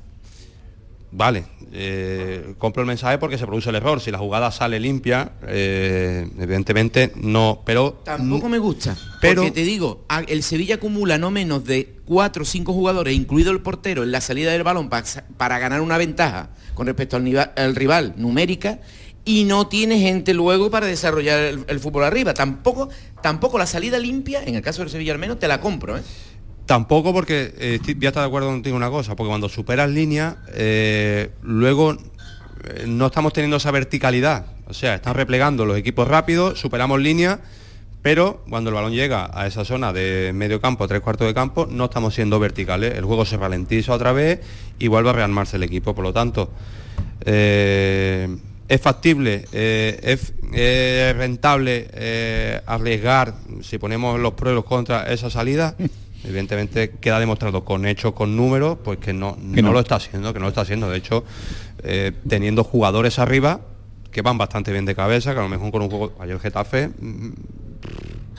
[1.16, 4.02] Vale, eh, compro el mensaje porque se produce el error.
[4.02, 8.02] Si la jugada sale limpia, eh, evidentemente no, pero...
[8.04, 12.46] Tampoco me gusta, pero porque te digo, el Sevilla acumula no menos de cuatro o
[12.46, 15.04] cinco jugadores, incluido el portero, en la salida del balón pa-
[15.38, 18.80] para ganar una ventaja con respecto al, rival numérica
[19.26, 22.34] y no tiene gente luego para desarrollar el, el fútbol arriba.
[22.34, 22.90] Tampoco,
[23.22, 26.02] tampoco la salida limpia, en el caso del Sevilla al menos, te la compro, ¿eh?
[26.74, 29.92] Tampoco porque eh, estoy- voy a estar de acuerdo contigo una cosa, porque cuando superas
[29.92, 34.48] línea, eh, luego eh, no estamos teniendo esa verticalidad.
[34.66, 37.42] O sea, están replegando los equipos rápidos, superamos línea,
[38.02, 41.68] pero cuando el balón llega a esa zona de medio campo, tres cuartos de campo,
[41.70, 42.98] no estamos siendo verticales.
[42.98, 44.40] El juego se ralentiza otra vez
[44.80, 45.94] y vuelve a rearmarse el equipo.
[45.94, 46.50] Por lo tanto,
[47.24, 50.34] es factible, es,
[51.16, 55.76] rentable arriesgar, si ponemos los pros y los contras, esa salida.
[56.24, 59.74] Evidentemente queda demostrado con hechos, con números, pues que no, Que no no.
[59.74, 60.90] lo está haciendo, que no lo está haciendo.
[60.90, 61.24] De hecho,
[61.84, 63.62] eh, teniendo jugadores arriba
[64.12, 66.88] que van bastante bien de cabeza, que a lo mejor con un juego, ayer Getafe,
[66.88, 67.34] mm,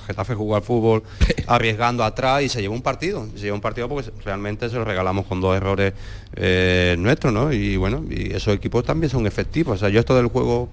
[0.07, 1.03] Getafe jugó al fútbol
[1.47, 3.27] arriesgando atrás y se llevó un partido.
[3.35, 5.92] Se llevó un partido porque realmente se lo regalamos con dos errores
[6.37, 7.53] eh, nuestros, ¿no?
[7.53, 9.77] Y bueno, y esos equipos también son efectivos.
[9.77, 10.70] O sea, yo esto del juego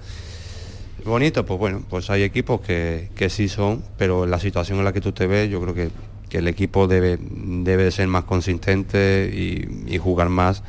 [1.04, 4.94] bonito, pues bueno, pues hay equipos que, que sí son, pero la situación en la
[4.94, 5.90] que tú te ves, yo creo que,
[6.32, 10.64] que el equipo debe, debe de ser más consistente y, y jugar más,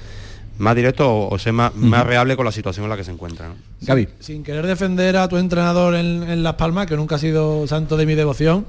[0.59, 3.13] más directo o, o ser más, más reable con la situación en la que se
[3.13, 3.49] encuentra.
[3.49, 3.55] ¿no?
[3.81, 4.09] Gaby.
[4.19, 7.97] Sin querer defender a tu entrenador en, en Las Palmas, que nunca ha sido santo
[7.97, 8.67] de mi devoción,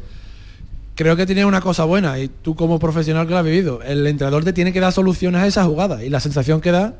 [0.93, 4.05] creo que tiene una cosa buena y tú como profesional que lo has vivido, el
[4.05, 6.93] entrenador te tiene que dar soluciones a esa jugada y la sensación que da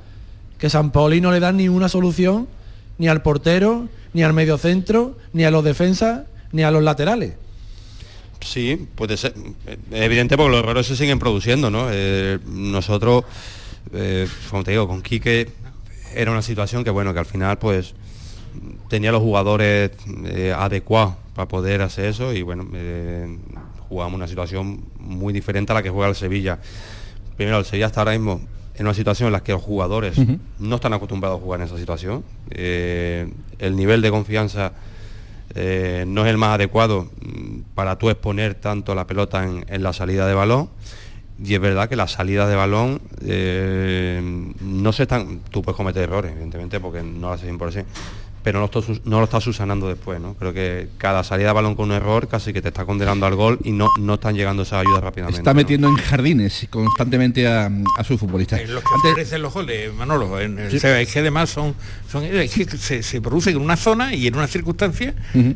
[0.57, 2.47] que San Paoli no le da ni una solución
[2.97, 7.33] ni al portero, ni al mediocentro, ni a los defensas, ni a los laterales.
[8.43, 9.33] Sí, puede ser.
[9.91, 11.87] Es evidente porque los errores se siguen produciendo, ¿no?
[11.89, 13.23] Eh, nosotros,
[13.93, 15.49] eh, como te digo, con Quique
[16.13, 17.95] era una situación que, bueno, que al final, pues,
[18.89, 19.91] tenía los jugadores
[20.25, 22.67] eh, adecuados para poder hacer eso y, bueno,
[23.89, 26.59] jugamos una situación muy diferente a la que juega el Sevilla.
[27.35, 28.41] Primero, el Sevilla está ahora mismo
[28.75, 30.15] en una situación en la que los jugadores
[30.59, 32.23] no están acostumbrados a jugar en esa situación.
[32.51, 34.73] El nivel de confianza
[35.55, 39.93] eh, no es el más adecuado mm, para tú exponer tanto la pelota en, la
[39.93, 40.69] salida de balón.
[41.43, 44.21] Y es verdad que las salidas de balón eh,
[44.61, 45.39] no se están.
[45.49, 47.85] Tú puedes cometer errores, evidentemente, porque no lo haces 100%,
[48.43, 50.35] pero no, lo estás- no lo subsanando después, ¿no?
[50.35, 53.35] Creo que cada salida de balón con un error casi que te está condenando al
[53.35, 55.39] gol y no, no están llegando esas ayudas rápidamente.
[55.39, 55.55] Está ¿no?
[55.55, 58.61] metiendo en jardines constantemente a, a sus futbolistas.
[58.61, 60.39] Es lo que ofrecen los goles, Manolo.
[60.39, 60.87] En el Sí.
[60.87, 61.75] Es que además son,
[62.11, 65.13] son es que se, se producen en una zona y en una circunstancia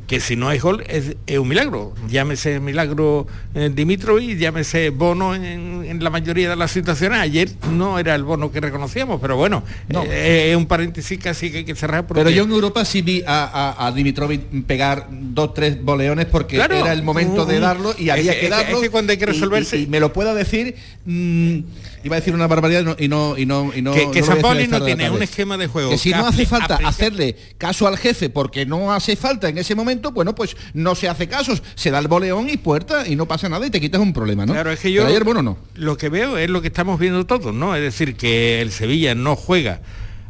[0.07, 1.93] que si no hay gol es, es un milagro.
[2.09, 7.19] Llámese milagro eh, Dimitrovic, llámese Bono en, en la mayoría de las situaciones.
[7.19, 11.57] Ayer no era el Bono que reconocíamos, pero bueno, eh, es un paréntesis casi que
[11.59, 12.07] hay que cerrar.
[12.07, 13.43] Porque, Pero yo en Europa sí vi a,
[13.77, 18.09] a, a Dimitrovic pegar dos, tres boleones porque Claro, era el momento de darlo y
[18.09, 18.77] había que- darlo.
[18.77, 21.57] es que cuando hay que resolverse- Y, y me lo pueda decir, mm,
[22.03, 24.69] iba a decir una barbaridad y no y no y no, que, que no San
[24.69, 25.89] no tiene un esquema de juego.
[25.89, 29.57] Que si no hace falta aplica- hacerle caso al jefe porque no hace falta en
[29.57, 33.15] ese momento, bueno, pues no se hace caso, se da el boleón y puerta y
[33.15, 34.53] no pasa nada y te quitas un problema, ¿no?
[34.53, 35.57] Claro, es que yo Pero ayer, bueno, no.
[35.75, 37.75] lo que veo es lo que estamos viendo todos, ¿no?
[37.75, 39.81] Es decir, que el Sevilla no juega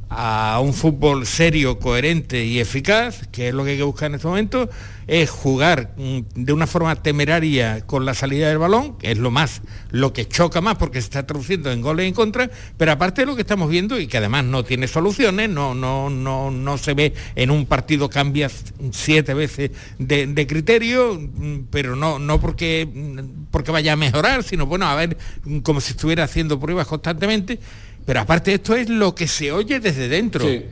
[0.10, 4.16] a un fútbol serio, coherente y eficaz, que es lo que hay que buscar en
[4.16, 4.70] este momento,
[5.08, 9.32] es jugar mm, de una forma temeraria con la salida del balón, que es lo
[9.32, 13.22] más, lo que choca más porque se está traduciendo en goles en contra, pero aparte
[13.22, 16.78] de lo que estamos viendo y que además no tiene soluciones, no, no, no, no
[16.78, 18.50] se ve en un partido cambia
[18.92, 24.66] siete veces de, criterio, mm, pero no, no porque, mm, porque vaya a mejorar, sino
[24.66, 25.18] bueno, a ver,
[25.64, 27.60] como si estuviera haciendo pruebas constantemente.
[28.08, 30.48] Pero aparte esto es lo que se oye desde dentro.
[30.48, 30.64] Sí.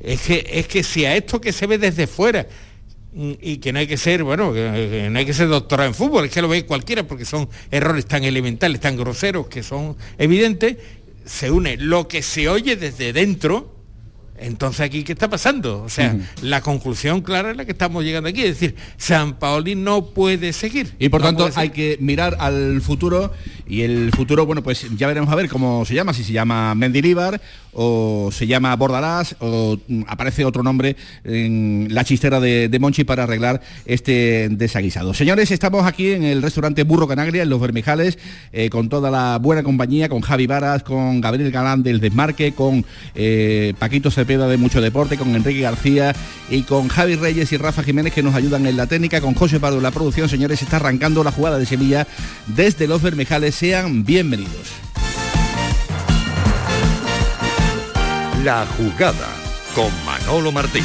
[0.00, 2.46] Es que, es que si a esto que se ve desde fuera,
[3.12, 5.94] mm, y que no hay que ser, bueno, que, no hay que ser doctorado en
[5.94, 9.98] fútbol, es que lo ve cualquiera porque son errores tan elementales, tan groseros, que son
[10.16, 10.78] evidentes,
[11.26, 13.76] se une lo que se oye desde dentro,
[14.38, 15.82] entonces aquí, ¿qué está pasando?
[15.82, 19.74] O sea, la conclusión clara es la que estamos llegando aquí, es decir, San Paoli
[19.74, 20.94] no puede seguir.
[20.98, 23.32] Y por No tanto hay que mirar al futuro
[23.68, 26.74] y el futuro, bueno, pues ya veremos a ver cómo se llama, si se llama
[26.74, 27.38] Mendilibar
[27.74, 33.24] o se llama Bordalás o mm, aparece otro nombre en la chistera de, Monchi para
[33.24, 35.12] arreglar este desaguisado.
[35.12, 38.18] Señores, estamos aquí en el restaurante Burro Canagria, en Los Bermijales,
[38.52, 42.86] eh, con toda la buena compañía, con Javi Varas, con Gabriel Galán del Desmarque, con
[43.14, 46.14] eh, Paquito Cepeda de Mucho Deporte, con Enrique García
[46.50, 49.60] y con Javi Reyes y Rafa Jiménez que nos ayudan en la técnica, con José
[49.60, 50.28] Pardo en la producción.
[50.28, 52.06] Señores, está arrancando la jugada de Sevilla
[52.46, 53.57] desde Los Bermejales.
[53.58, 54.70] Sean bienvenidos.
[58.44, 59.26] La jugada
[59.74, 60.84] con Manolo Martín.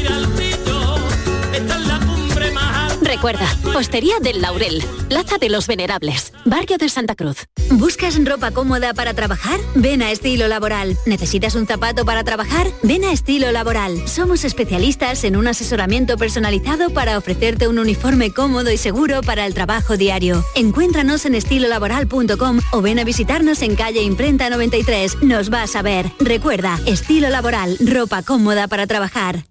[3.11, 3.45] Recuerda,
[3.75, 7.45] Hostería del Laurel, Plaza de los Venerables, Barrio de Santa Cruz.
[7.71, 9.59] ¿Buscas ropa cómoda para trabajar?
[9.75, 10.97] Ven a Estilo Laboral.
[11.05, 12.67] ¿Necesitas un zapato para trabajar?
[12.83, 14.07] Ven a Estilo Laboral.
[14.07, 19.53] Somos especialistas en un asesoramiento personalizado para ofrecerte un uniforme cómodo y seguro para el
[19.53, 20.45] trabajo diario.
[20.55, 25.21] Encuéntranos en estilolaboral.com o ven a visitarnos en calle Imprenta 93.
[25.21, 26.09] Nos vas a ver.
[26.21, 29.50] Recuerda, Estilo Laboral, ropa cómoda para trabajar.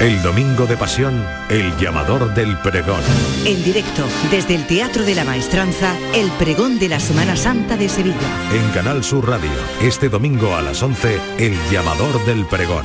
[0.00, 3.00] El domingo de pasión, el llamador del pregón.
[3.46, 7.88] En directo, desde el Teatro de la Maestranza, el pregón de la Semana Santa de
[7.88, 8.18] Sevilla.
[8.52, 12.84] En Canal Sur Radio, este domingo a las 11, el llamador del pregón.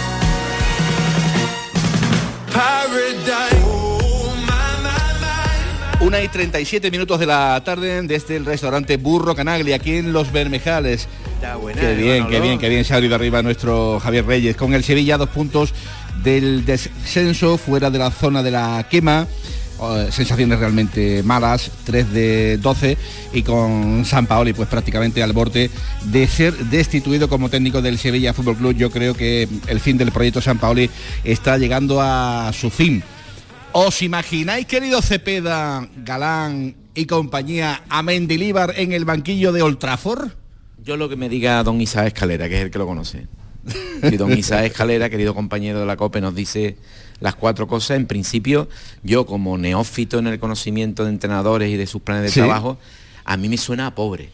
[6.01, 10.31] Una y 37 minutos de la tarde desde el restaurante Burro Canagli, aquí en Los
[10.31, 11.07] Bermejales.
[11.35, 14.25] Está buena, Qué eh, bien, qué bien, qué bien se ha ido arriba nuestro Javier
[14.25, 14.55] Reyes.
[14.55, 15.75] Con el Sevilla dos puntos
[16.23, 19.27] del descenso, fuera de la zona de la quema.
[19.79, 22.97] eh, sensaciones realmente malas, 3 de 12
[23.33, 25.69] y con San Paoli pues prácticamente al borde
[26.05, 28.75] de ser destituido como técnico del Sevilla Fútbol Club.
[28.75, 30.89] Yo creo que el fin del proyecto San Paoli
[31.23, 33.03] está llegando a su fin.
[33.73, 40.31] ¿Os imagináis, querido Cepeda, Galán y compañía, a Mendilíbar en el banquillo de Old Trafford?
[40.83, 43.27] Yo lo que me diga don Isa Escalera, que es el que lo conoce.
[44.11, 46.75] Y don Isa Escalera, querido compañero de la COPE, nos dice
[47.19, 47.97] las cuatro cosas.
[47.97, 48.67] En principio,
[49.03, 52.39] yo como neófito en el conocimiento de entrenadores y de sus planes de Sí.
[52.39, 52.77] trabajo,
[53.23, 54.29] a mí me suena a pobre.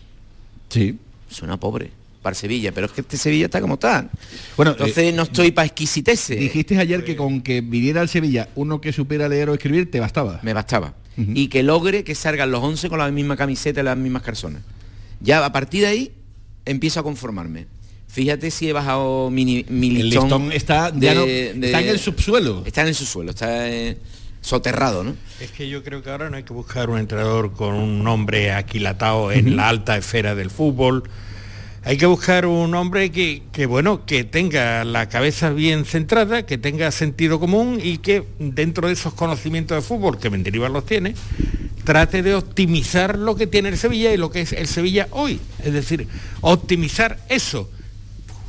[0.70, 0.98] Sí.
[1.30, 1.92] Suena a pobre
[2.28, 4.10] para Sevilla, pero es que este Sevilla está como está.
[4.58, 6.38] Bueno, entonces eh, no estoy para exquisiteces.
[6.40, 10.00] Dijiste ayer que con que viniera al Sevilla uno que supiera leer o escribir te
[10.02, 10.40] bastaba.
[10.44, 10.94] Me bastaba.
[11.18, 14.62] Y que logre que salgan los 11 con la misma camiseta y las mismas calzones.
[15.22, 16.12] Ya a partir de ahí
[16.66, 17.66] empiezo a conformarme.
[18.10, 20.24] Fíjate si he bajado mi, mi El listón.
[20.24, 22.64] listón está, ya no- está en el subsuelo.
[22.66, 23.98] Está en el subsuelo, está eh,
[24.42, 25.16] soterrado, ¿no?
[25.42, 28.52] Es que yo creo que ahora no hay que buscar un entrenador con un nombre
[28.52, 31.04] aquilatado en la alta esfera del fútbol.
[31.88, 36.58] Hay que buscar un hombre que, que, bueno, que tenga la cabeza bien centrada, que
[36.58, 41.16] tenga sentido común y que dentro de esos conocimientos de fútbol, que Mendilibar los tiene,
[41.86, 45.40] trate de optimizar lo que tiene el Sevilla y lo que es el Sevilla hoy.
[45.64, 46.10] Es decir,
[46.42, 47.70] optimizar eso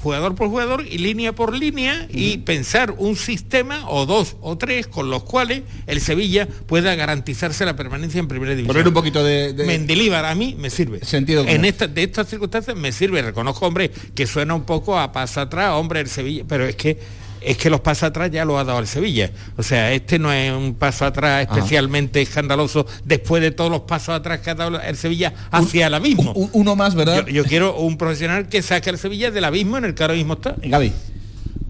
[0.03, 4.87] jugador por jugador y línea por línea y pensar un sistema o dos o tres
[4.87, 8.69] con los cuales el Sevilla pueda garantizarse la permanencia en primera división.
[8.69, 11.05] Poner un poquito de, de- Mendilíbar a mí me sirve.
[11.05, 13.23] Sentido en esta, de estas circunstancias me sirve.
[13.23, 16.99] Reconozco, hombre, que suena un poco a paso atrás, hombre, el Sevilla, pero es que
[17.41, 19.31] es que los pasos atrás ya lo ha dado el Sevilla.
[19.57, 21.57] O sea, este no es un paso atrás Ajá.
[21.57, 25.95] especialmente escandaloso después de todos los pasos atrás que ha dado el Sevilla hacia el
[25.95, 26.33] abismo.
[26.53, 27.27] uno más, ¿verdad?
[27.27, 30.15] Yo, yo quiero un profesional que saque al Sevilla del abismo en el que ahora
[30.15, 30.57] mismo está.
[30.63, 30.93] Gaby.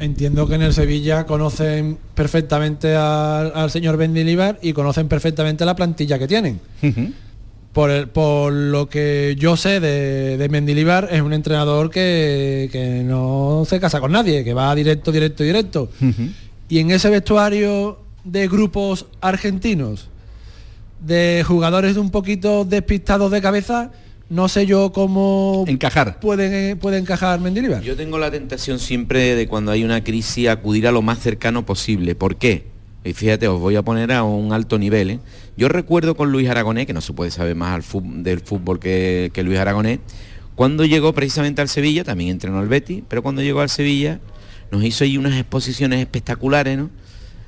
[0.01, 5.75] Entiendo que en el Sevilla conocen perfectamente al, al señor Bendilibar y conocen perfectamente la
[5.75, 6.61] plantilla que tienen.
[7.79, 13.05] Por, el- por lo que yo sé de, de Mendilibar, es un entrenador que, que
[13.05, 15.89] no se casa con nadie, que va directo, directo, directo.
[16.69, 20.09] Y en ese vestuario de grupos argentinos,
[21.07, 23.93] de jugadores un poquito despistados de cabeza,
[24.29, 27.81] no sé yo cómo encajar pueden, puede encajar Mendilibar.
[27.83, 31.65] Yo tengo la tentación siempre de cuando hay una crisis acudir a lo más cercano
[31.65, 32.17] posible.
[32.17, 32.65] ¿Por qué?
[33.05, 35.11] Y fíjate, os voy a poner a un alto nivel.
[35.11, 35.21] ¿eh?
[35.57, 39.43] Yo recuerdo con Luis Aragonés, que no se puede saber más del fútbol que, que
[39.43, 40.01] Luis Aragonés,
[40.55, 44.19] cuando llegó precisamente al Sevilla, también entrenó al Betty, pero cuando llegó al Sevilla
[44.71, 46.91] nos hizo ahí unas exposiciones espectaculares, ¿no?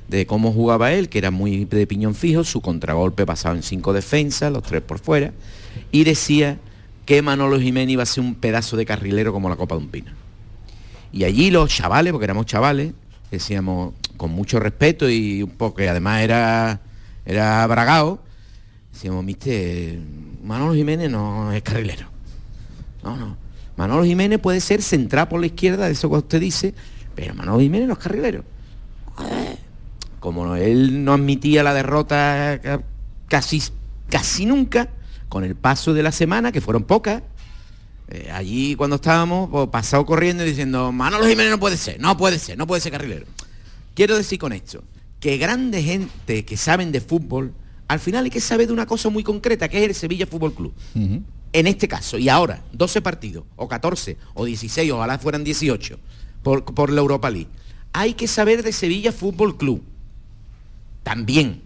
[0.07, 3.93] De cómo jugaba él, que era muy de piñón fijo, su contragolpe pasaba en cinco
[3.93, 5.33] defensas, los tres por fuera,
[5.91, 6.57] y decía
[7.05, 9.89] que Manolo Jiménez iba a ser un pedazo de carrilero como la copa de un
[9.89, 10.11] pino.
[11.13, 12.93] Y allí los chavales, porque éramos chavales,
[13.31, 16.81] decíamos con mucho respeto y un poco, que además era,
[17.25, 18.21] era bragado,
[18.93, 19.97] decíamos, mister,
[20.43, 22.07] Manolo Jiménez no es carrilero.
[23.03, 23.37] No, no.
[23.77, 26.75] Manolo Jiménez puede ser central por la izquierda, eso que usted dice,
[27.15, 28.43] pero Manolo Jiménez no es carrilero.
[30.19, 32.83] Como él no admitía la derrota ca-
[33.27, 33.63] casi,
[34.09, 34.89] casi nunca,
[35.29, 37.23] con el paso de la semana, que fueron pocas,
[38.13, 42.17] eh, allí cuando estábamos, pues, pasado corriendo y diciendo, Manolo Jiménez no puede ser, no
[42.17, 43.25] puede ser, no puede ser carrilero.
[43.95, 44.83] Quiero decir con esto,
[45.21, 47.53] que grande gente que saben de fútbol,
[47.87, 50.53] al final hay que saber de una cosa muy concreta, que es el Sevilla Fútbol
[50.53, 50.73] Club.
[51.53, 55.97] En este caso, y ahora, 12 partidos, o 14, o 16, ojalá fueran 18,
[56.43, 57.49] por, por la Europa League.
[57.93, 59.83] Hay que saber de Sevilla Fútbol Club.
[61.03, 61.61] También.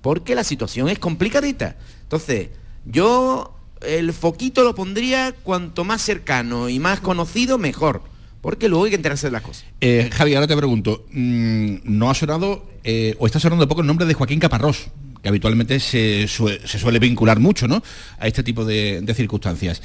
[0.00, 1.76] Porque la situación es complicadita.
[2.02, 2.50] Entonces,
[2.84, 8.02] yo el foquito lo pondría cuanto más cercano y más conocido, mejor.
[8.40, 9.64] Porque luego hay que enterarse de las cosas.
[9.80, 13.86] Eh, Javi, ahora te pregunto, mm, ¿no ha sonado eh, o está sonando poco el
[13.88, 14.86] nombre de Joaquín Caparrós?
[15.20, 17.82] Que habitualmente se, sue- se suele vincular mucho ¿no?
[18.20, 19.82] a este tipo de, de circunstancias.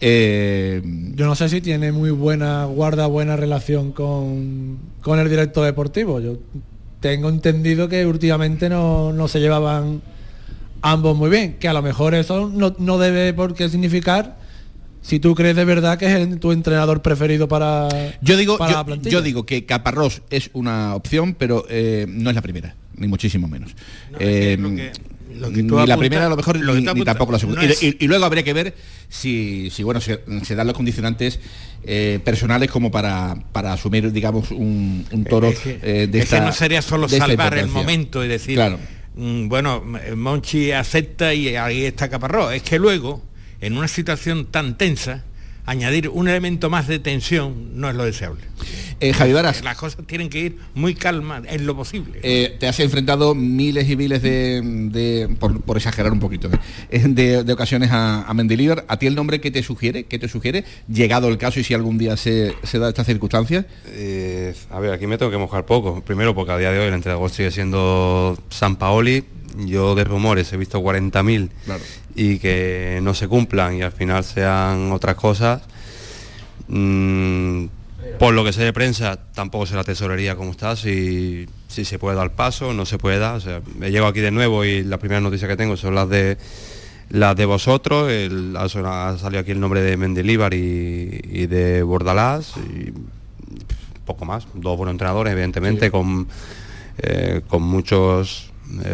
[0.00, 0.80] Eh,
[1.14, 6.20] Yo no sé si tiene muy buena, guarda buena relación con, con el director deportivo.
[6.20, 6.38] Yo
[7.00, 10.00] tengo entendido que últimamente no, no se llevaban
[10.82, 14.36] ambos muy bien, que a lo mejor eso no, no debe por qué significar
[15.00, 17.88] si tú crees de verdad que es el- tu entrenador preferido para,
[18.20, 19.10] yo, digo, para la yo, plantilla.
[19.12, 23.48] yo digo que Caparrós es una opción, pero eh, no es la primera, ni muchísimo
[23.48, 23.72] menos.
[24.20, 24.56] Eh,
[25.34, 27.62] lo que ni la primera a lo mejor lo ni, tampoco la segunda.
[27.62, 28.74] no Y- es- y, y luego habría que ver
[29.08, 31.40] si, si bueno, se, se dan los condicionantes
[31.84, 36.28] eh, personales como para, para asumir, digamos, un, un toro Es que, eh, de es
[36.28, 38.78] que esta- no sería solo esta salvar el momento y decir, Claro.
[39.14, 42.54] Mm, bueno, M- Monchi acepta y ahí está Caparrós.
[42.54, 43.22] Es que luego,
[43.60, 45.24] en una situación tan tensa,
[45.66, 48.40] añadir un elemento más de tensión no es lo deseable.
[49.00, 49.64] Eh, Javi Varas.
[49.64, 52.20] Las cosas tienen que ir muy calmas en lo posible.
[52.22, 56.48] Eh, te has enfrentado miles y miles de, de- por, por exagerar un poquito,
[56.90, 58.84] eh, de, de ocasiones a, a Mendilibar.
[58.86, 61.74] ¿A ti el nombre que te sugiere, que te sugiere, llegado el caso y si
[61.74, 63.66] algún día se, se da esta circunstancia?
[63.88, 66.00] Eh, a ver, aquí me tengo que mojar poco.
[66.04, 69.24] Primero porque a día de hoy el entrenador sigue siendo San Paoli.
[69.58, 71.48] Yo de rumores he visto 40.000
[72.14, 75.62] y que no se cumplan y al final sean otras cosas.
[76.68, 77.66] Mm,
[78.18, 81.98] por lo que sé de prensa, tampoco sé la tesorería como está, si, si se
[81.98, 83.36] puede dar paso, no se puede dar.
[83.36, 86.08] O sea, me llego aquí de nuevo y las primeras noticias que tengo son las
[86.08, 86.36] de
[87.10, 88.10] las de vosotros.
[88.10, 92.54] El- ha, salido aquí el nombre de Mendilíbar y, y de Bordalás.
[92.56, 92.92] Y,
[94.04, 96.26] poco más, dos buenos entrenadores, evidentemente, con,
[96.98, 98.51] eh, con muchos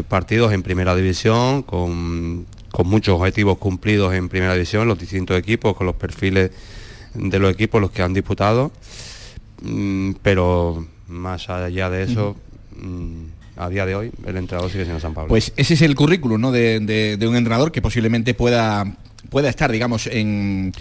[0.08, 5.76] partidos en primera división, con, con muchos objetivos cumplidos en primera división, los distintos equipos,
[5.76, 6.50] con los perfiles
[7.14, 8.70] de los equipos los que han disputado.
[9.62, 12.36] Mm, pero más allá de eso,
[12.76, 13.24] mm,
[13.56, 15.28] a día de hoy, el entrenador sigue siendo San Pablo.
[15.28, 16.52] Pues ese es el currículum ¿no?
[16.52, 18.96] de, de- de un entrenador que posiblemente pueda,
[19.30, 20.72] pueda estar, digamos, en,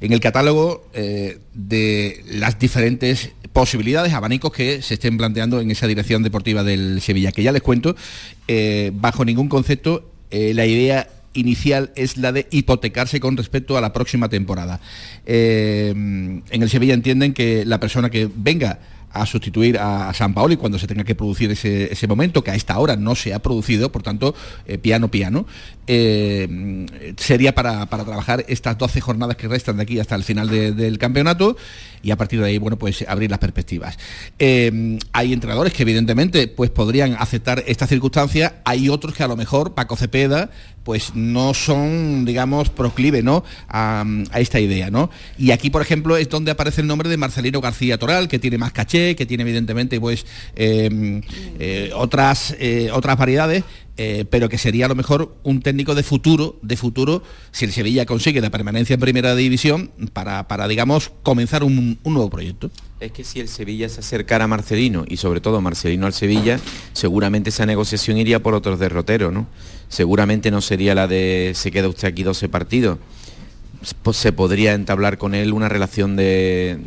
[0.00, 5.86] en el catálogo eh, de las diferentes posibilidades, abanicos que se estén planteando en esa
[5.86, 7.96] dirección deportiva del Sevilla, que ya les cuento,
[8.48, 13.80] eh, bajo ningún concepto, eh, la idea inicial es la de hipotecarse con respecto a
[13.80, 14.80] la próxima temporada.
[15.26, 18.78] Eh, en el Sevilla entienden que la persona que venga
[19.12, 22.54] a sustituir a, San Paoli cuando se tenga que producir ese, ese momento, que a
[22.54, 24.36] esta hora no se ha producido, por tanto,
[24.82, 25.46] piano, piano,
[25.92, 26.86] eh,
[27.16, 30.70] sería para, para trabajar estas 12 jornadas que restan de aquí hasta el final de-
[30.70, 31.56] del campeonato
[32.00, 33.98] y a partir de ahí, bueno, pues abrir las perspectivas.
[34.38, 39.36] Eh, hay entrenadores que evidentemente pues podrían aceptar esta circunstancia, hay otros que a lo
[39.36, 40.50] mejor, Paco Cepeda,
[40.84, 43.44] pues no son, digamos, proclive ¿no?
[43.68, 44.04] a,
[44.36, 44.90] esta idea.
[44.90, 45.10] ¿no?
[45.36, 48.58] Y aquí, por ejemplo, es donde aparece el nombre de Marcelino García Toral, que tiene
[48.58, 50.24] más caché, que tiene evidentemente pues
[50.54, 52.56] eh, otras,
[52.92, 53.64] otras variedades,
[53.96, 57.22] eh, pero que sería a lo mejor un técnico de futuro, de futuro,
[57.52, 62.14] si el Sevilla consigue la permanencia en primera división, para, para digamos, comenzar un, un
[62.14, 62.70] nuevo proyecto.
[63.00, 66.60] Es que si el Sevilla se acercara a Marcelino y sobre todo Marcelino al Sevilla,
[66.92, 69.46] seguramente esa negociación iría por otros derroteros, ¿no?
[69.88, 72.98] Seguramente no sería la de se queda usted aquí 12 partidos.
[74.02, 76.78] Pues se podría entablar con él una relación de,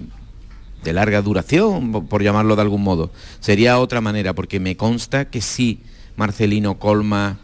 [0.84, 3.12] de larga duración, po- por llamarlo de algún modo.
[3.40, 5.80] Sería otra manera, porque me consta que sí,
[6.16, 7.38] Marcelino colma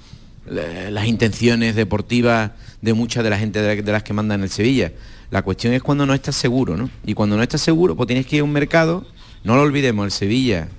[0.46, 2.52] las intenciones deportivas
[2.82, 4.92] de mucha de la gente de, la- de las que mandan el Sevilla.
[5.32, 6.90] La cuestión es cuando no estás seguro, ¿no?
[7.06, 9.06] Y cuando no estás seguro, pues tienes que ir a un mercado,
[9.44, 10.70] no lo olvidemos, el Sevilla,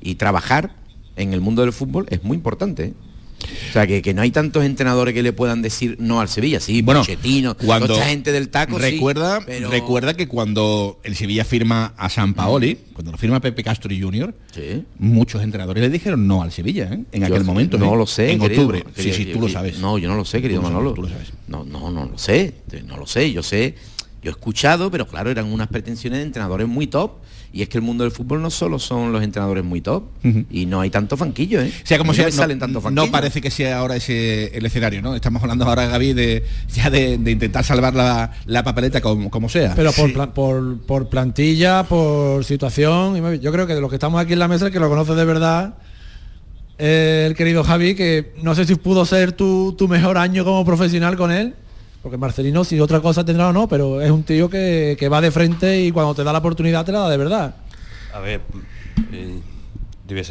[0.00, 0.74] y trabajar
[1.16, 2.84] en el mundo del fútbol es muy importante.
[2.84, 2.92] ¿eh?
[3.38, 6.58] O sea, que, que no hay tantos entrenadores que le puedan decir no al Sevilla.
[6.60, 11.00] Sí, Bueno, Pochettino, cuando toda esta gente del taco, sí, recuerda, pero- recuerda que cuando
[11.04, 14.34] el Sevilla firma a San Paoli, cuando lo firma Pepe Castro Jr.,
[14.98, 17.04] muchos entrenadores le dijeron no al Sevilla ¿eh?
[17.12, 17.78] en Yo aquel momento.
[17.78, 17.96] No ¿eh?
[17.96, 18.32] lo sé.
[18.32, 18.82] En querido, octubre.
[18.94, 19.78] querido, sí, sí, tú yo- lo sabes.
[19.78, 20.90] No, yo no lo sé, querido Tú Manolo.
[20.90, 21.32] sabes, tú lo sabes.
[21.46, 22.54] No, no, no lo sé.
[22.86, 23.32] No lo sé.
[23.32, 23.74] Yo sé.
[24.22, 27.12] Yo he escuchado, pero claro, eran unas pretensiones de entrenadores muy top.
[27.50, 30.02] Y es que el mundo del fútbol no solo son los entrenadores muy top.
[30.50, 31.72] Y no hay tanto fanquillo, ¿eh?
[31.82, 33.96] O sea, como mí no sea, me no, salen tantos no parece que sea ahora
[33.96, 35.14] ese el escenario, ¿no?
[35.14, 36.44] Estamos hablando ahora, Gaby, de
[36.74, 39.74] ya de, de intentar salvar la, la papeleta como, como sea.
[39.74, 44.20] Pero por, plan- por, por plantilla, por situación, yo creo que de los que estamos
[44.20, 45.74] aquí en la mesa, el que lo conoce de verdad,
[46.78, 50.64] eh, el querido Javi, que no sé si pudo ser tu, tu mejor año como
[50.64, 51.54] profesional con él,
[52.02, 55.20] porque Marcelino si otra cosa tendrá o no, pero es un tío que, que va
[55.20, 57.54] de frente y cuando te da la oportunidad te la da de verdad.
[58.14, 58.40] A ver,
[59.12, 59.40] eh,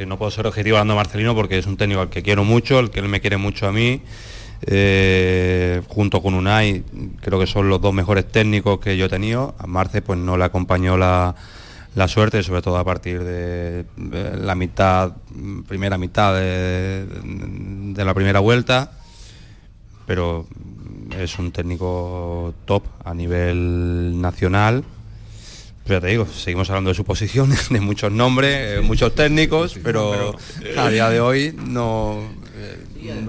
[0.08, 2.80] no puedo ser objetivo hablando de Marcelino porque es un técnico al que quiero mucho,
[2.80, 4.02] al que él me quiere mucho a mí.
[4.66, 6.84] eh, junto con Unai,
[7.22, 9.56] creo que son los dos mejores técnicos que yo he tenido.
[9.60, 11.36] A Marce pues no le acompañó la,
[11.96, 13.86] la suerte, sobre todo a partir de
[14.42, 15.14] la mitad,
[15.68, 18.94] primera mitad de, de la primera vuelta.
[20.08, 20.48] Pero
[21.18, 24.84] es un técnico top a nivel nacional.
[25.84, 29.78] Pero ya te digo, seguimos hablando de su posición, de muchos nombres, eh, muchos técnicos,
[29.84, 30.36] pero
[30.78, 32.20] a día de hoy no.
[32.56, 32.84] eh,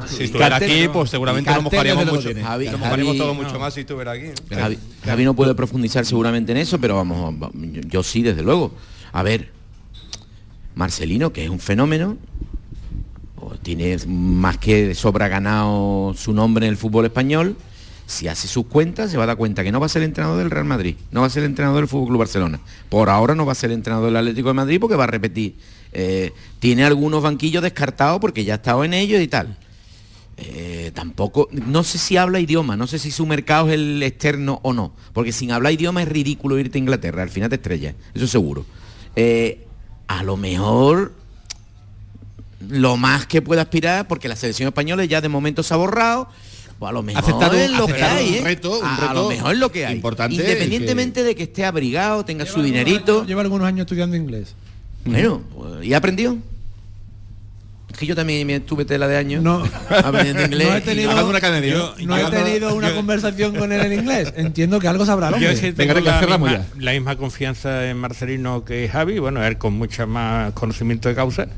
[0.08, 2.22] si estuviera aquí, pues seguramente nos mojaríamos mucho.
[2.22, 2.40] tiene.
[2.42, 3.58] nos Javi- mojaríamos Javi- todo mucho no.
[3.60, 4.26] más si estuviera aquí.
[4.50, 8.42] Javi, Javi no puede profundizar seguramente en eso, pero vamos, va- yo, yo sí, desde
[8.42, 8.72] luego.
[9.12, 9.52] A ver,
[10.74, 12.16] Marcelino, que es un fenómeno,
[13.62, 17.56] tiene más que de sobra ganado su nombre en el fútbol español,
[18.08, 20.38] si hace sus cuentas se va a dar cuenta que no va a ser entrenador
[20.38, 22.58] del Real Madrid, no va a ser entrenador del Fútbol Club Barcelona.
[22.88, 25.56] Por ahora no va a ser entrenador del Atlético de Madrid porque va a repetir.
[25.92, 29.58] Eh, tiene algunos banquillos descartados porque ya ha estado en ellos y tal.
[30.38, 34.60] eh, tampoco, no sé si habla idioma, no sé si su mercado es el externo
[34.62, 37.94] o no, porque sin hablar idioma es ridículo irte a Inglaterra, al final te estrellas,
[38.14, 38.64] eso seguro.
[39.16, 39.66] Eh,
[40.06, 41.12] a lo mejor
[42.68, 46.28] lo más que pueda aspirar, porque la selección española ya de momento se ha borrado,
[46.78, 48.40] pues a lo mejor es lo que hay, un ¿eh?
[48.44, 49.96] reto, un a, lo mejor es lo que hay.
[49.96, 53.24] importante Independientemente de que esté abrigado, tenga su dinerito.
[53.26, 54.54] Lleva algunos años estudiando inglés.
[55.04, 56.38] Bueno, pues, ¿y aprendió?
[57.90, 59.64] Es que yo también me estuve tela de años No.
[59.88, 60.68] aprendiendo inglés.
[60.68, 64.32] No he tenido, una yo- no he tenido una conversación con él en inglés.
[64.36, 68.64] Entiendo que algo sabrá Yo es que tengo la, misma, la misma confianza en Marcelino
[68.64, 71.48] que Javi, bueno, él con mucha más conocimiento de causa.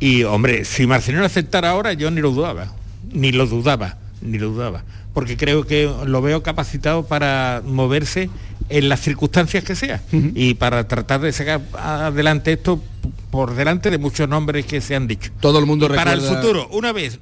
[0.00, 2.72] Y hombre, si Marcelino aceptara ahora, yo ni lo dudaba,
[3.12, 4.84] ni lo dudaba, ni lo dudaba.
[5.14, 8.30] Porque creo que lo veo capacitado para moverse
[8.68, 12.82] en las circunstancias que sea y para tratar de sacar adelante esto
[13.30, 15.30] por delante de muchos nombres que se han dicho.
[15.40, 17.18] Todo el mundo Y Para el futuro, una vez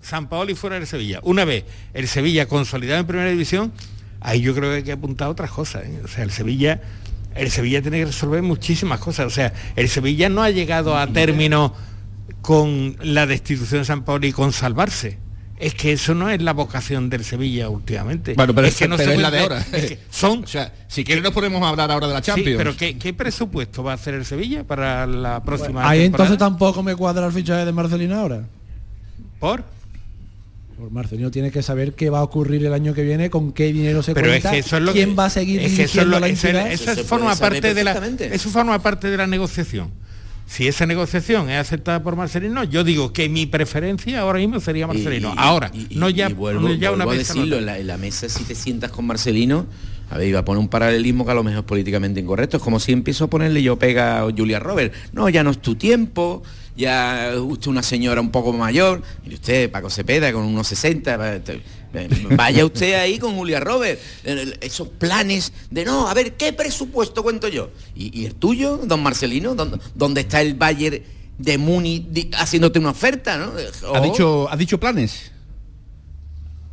[0.00, 1.64] San Paoli fuera del Sevilla, una vez
[1.94, 3.72] el Sevilla consolidado en primera división,
[4.20, 5.84] ahí yo creo que hay que apuntar a otras cosas.
[5.84, 6.00] ¿eh?
[6.04, 6.80] O sea, el Sevilla,
[7.34, 9.26] el Sevilla tiene que resolver muchísimas cosas.
[9.26, 11.74] O sea, el Sevilla no ha llegado a término
[12.42, 15.18] con la destitución de San Paoli y con salvarse.
[15.60, 18.32] Es que eso no es la vocación del Sevilla últimamente.
[18.34, 19.58] Bueno, pero es, que no pero se es la de ahora.
[19.72, 22.26] es que son o sea, si quieres nos ponemos a hablar ahora de la Sí,
[22.28, 22.56] Champions.
[22.56, 26.28] pero ¿qué, qué presupuesto va a hacer el Sevilla para la próxima Ahí temporada?
[26.30, 28.44] entonces tampoco me cuadra el fichaje de Marcelino ahora.
[29.38, 29.64] ¿Por?
[30.78, 33.70] Pues Marcelino tiene que saber qué va a ocurrir el año que viene, con qué
[33.70, 35.74] dinero se pero es cuenta, que eso es lo quién que- va a seguir es
[35.76, 36.72] que eso es lo- la eso es- entidad.
[36.94, 37.92] eso forma parte de la
[38.32, 39.90] eso forma parte de la negociación
[40.52, 44.88] si esa negociación es aceptada por Marcelino yo digo que mi preferencia ahora mismo sería
[44.88, 47.58] Marcelino Y- ahora y- no ya, vuelvo, no ya una vuelvo a vez al decirlo,
[47.58, 49.66] en la, en la mesa si te sientas con Marcelino,
[50.10, 52.56] a ver, iba a poner un paralelismo que a lo mejor es políticamente incorrecto.
[52.56, 54.92] Es como si empiezo a ponerle yo pega a Julia Robert.
[55.12, 56.42] No, ya no es tu tiempo,
[56.76, 61.38] ya usted una señora un poco mayor, y usted, Paco Cepeda, con unos 60, va-
[61.38, 61.62] te-
[62.36, 63.98] vaya usted ahí con Julia Robert.
[64.60, 67.70] Esos planes de no, a ver, ¿qué presupuesto cuento yo?
[67.94, 69.54] ¿Y, y el tuyo, don Marcelino?
[69.54, 71.02] ¿Dónde, dónde está el Bayer
[71.38, 73.52] de Muni di- haciéndote una oferta, ¿no?
[73.94, 74.02] ¿Ha Oh.
[74.02, 75.32] dicho, ¿Ha dicho planes?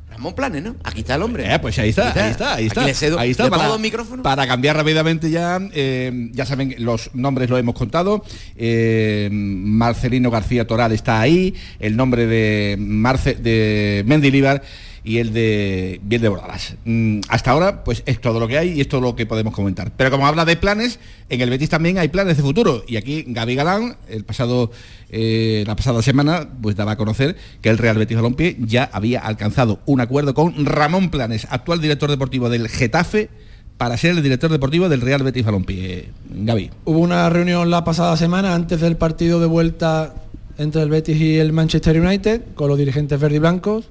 [0.09, 0.76] Ramón Planes, ¿no?
[0.84, 1.45] Aquí está el hombre.
[1.53, 2.82] Eh, pues ahí está, ahí está, ahí está.
[2.82, 6.74] Aquí le cedo- ahí está ¿le pongo para, para cambiar rápidamente ya, eh, ya saben,
[6.80, 8.24] los nombres lo hemos contado.
[8.55, 14.63] eh, Marcelino García Toral está ahí, el nombre de Marce, de Mendilibar
[15.08, 16.76] y el de Bien de Bordalas.
[16.84, 19.53] Mm, hasta ahora, pues es todo lo que hay y es todo lo que podemos
[19.53, 19.93] comentar.
[19.95, 20.99] Pero como habla de planes,
[21.30, 22.84] en el Betis también hay planes de futuro.
[22.86, 24.70] Y aquí Gaby Galán, el pasado,
[25.10, 29.22] eh, la pasada semana, pues daba a conocer que el Real Betis Balompié ya había
[29.22, 33.30] alcanzado un acuerdo con Ramón Planes, actual director deportivo del Getafe,
[33.78, 36.10] para ser el director deportivo del Real Betis Balompié.
[36.30, 36.70] Gaby.
[36.84, 40.16] Hubo una reunión la pasada semana antes del partido de vuelta
[40.58, 43.86] entre el Betis y el Manchester United con los dirigentes verde y blancos.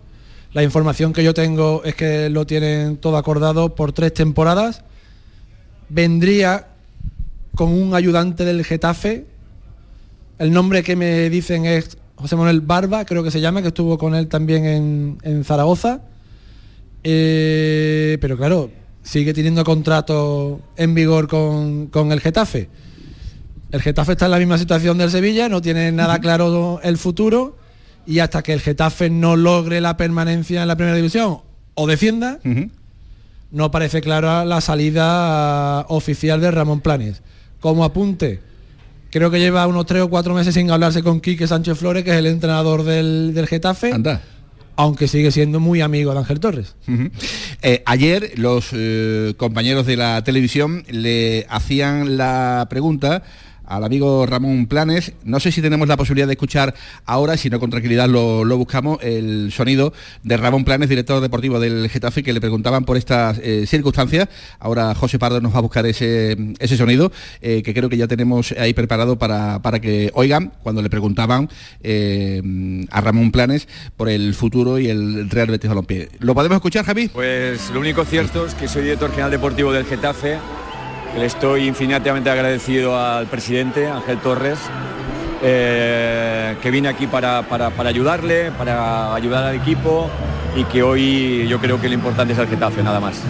[0.52, 4.82] La información que yo tengo es que lo tienen todo acordado por tres temporadas.
[5.88, 6.68] Vendría
[7.54, 9.26] con un ayudante del Getafe.
[10.38, 13.98] El nombre que me dicen es José Manuel Barba, creo que se llama, que estuvo
[13.98, 16.00] con él también en, en Zaragoza.
[17.04, 18.70] Eh, pero claro,
[19.02, 22.68] sigue teniendo contrato en vigor con, con el Getafe.
[23.70, 27.56] El Getafe está en la misma situación del Sevilla, no tiene nada claro el futuro
[28.06, 31.38] y hasta que el Getafe no logre la permanencia en la primera división
[31.74, 32.38] o defienda,
[33.50, 37.22] no parece clara la salida oficial de Ramón Planes.
[37.60, 38.40] Como apunte,
[39.10, 42.10] creo que lleva unos tres o cuatro meses sin hablarse con Quique Sánchez Flores, que
[42.10, 43.92] es el entrenador del, del Getafe.
[44.78, 46.74] Aunque sigue siendo muy amigo de Ángel Torres.
[47.62, 53.22] Eh, ayer los eh, compañeros de la televisión le hacían la pregunta
[53.66, 55.12] al amigo Ramón Planes.
[55.24, 58.98] No sé si tenemos la posibilidad de escuchar ahora, si no con tranquilidad lo, buscamos,
[59.02, 59.92] el sonido
[60.22, 64.28] de Ramón Planes, director deportivo del Getafe, que le preguntaban por estas eh, circunstancias.
[64.58, 68.06] Ahora José Pardo nos va a buscar ese, ese sonido, eh, que creo que ya
[68.06, 71.48] tenemos ahí preparado para, para que oigan cuando le preguntaban
[71.82, 72.42] eh,
[72.90, 76.08] a Ramón Planes por el futuro y el Real Betis Balompié.
[76.18, 77.08] ¿Lo podemos escuchar, Javi?
[77.08, 80.38] Pues lo único cierto es que soy director general deportivo del Getafe.
[81.18, 84.58] Le estoy infinitamente agradecido al presidente Ángel Torres,
[85.42, 90.10] eh, que vine aquí para, para- para ayudarle, para ayudar al equipo
[90.54, 93.22] y que hoy yo creo que lo importante es el Getafe, nada más.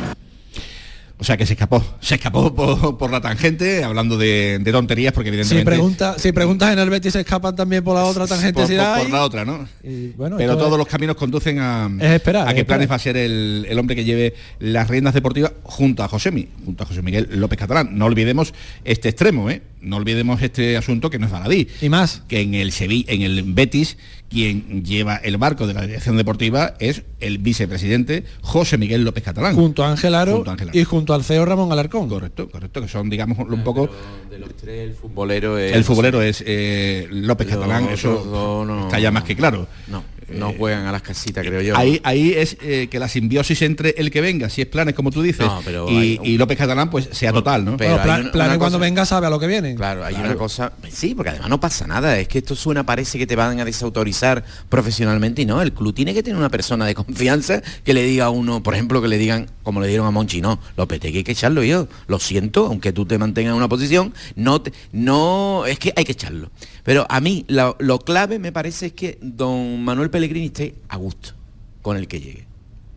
[1.18, 5.14] O sea que se escapó, se escapó por, por la tangente, hablando de, de tonterías,
[5.14, 5.70] porque Si, evidentemente...
[5.70, 8.74] pregunta, si preguntas en el Betis se escapan también por la otra tangente por, si
[8.76, 9.66] por- la por la otra, ¿no?
[9.82, 12.96] Y, bueno, Pero todos es- los caminos conducen a, Es esperar, a que Planes va
[12.96, 16.86] a ser el, el hombre que lleve las riendas deportivas junto a Josemi, junto a
[16.86, 17.96] José Miguel López Catalán.
[17.96, 18.52] No olvidemos
[18.84, 19.62] este extremo, ¿eh?
[19.87, 21.68] No olvidemos este asunto que no es baladí.
[21.80, 22.22] Y más.
[22.28, 23.97] Que en el Sevilla, en el Betis,
[24.28, 29.55] quien lleva el barco de la dirección deportiva es el vicepresidente José Miguel López Catalán.
[29.55, 32.09] Junto a Ángel Aro, y junto al CEO Ramón Alarcón.
[32.09, 33.89] Correcto, correcto, que son, digamos, un poco...
[34.28, 35.72] De los tres, el futbolero es...
[35.72, 39.68] El futbolero es eh, López Catalán, eso está ya más que claro.
[39.87, 41.77] No no juegan a las casitas, creo yo.
[41.77, 45.11] Ahí, ahí es eh, que la simbiosis entre el que venga, si es planes como
[45.11, 45.47] tú dices,
[45.89, 47.77] y, López Catalán, pues sea total, ¿no?
[47.77, 48.01] Pero
[48.33, 49.74] planes cuando venga sabe a lo que viene.
[49.74, 50.72] Claro, hay una cosa.
[50.91, 52.18] Sí, porque además no pasa nada.
[52.18, 55.62] Es que esto suena, parece que te van a desautorizar profesionalmente y no.
[55.62, 58.74] El club tiene que tener una persona de confianza que le diga a uno, por
[58.74, 61.89] ejemplo, que le digan, como le dieron a Monchi, no, López, hay que echarlo yo.
[62.07, 64.62] Lo siento, aunque tú te mantengas en una posición, no,
[64.93, 66.51] no, es que hay que echarlo.
[66.87, 71.34] Pero a mí lo, clave me parece es que don Manuel Pellegrini esté a gusto
[71.82, 72.46] con el que llegue.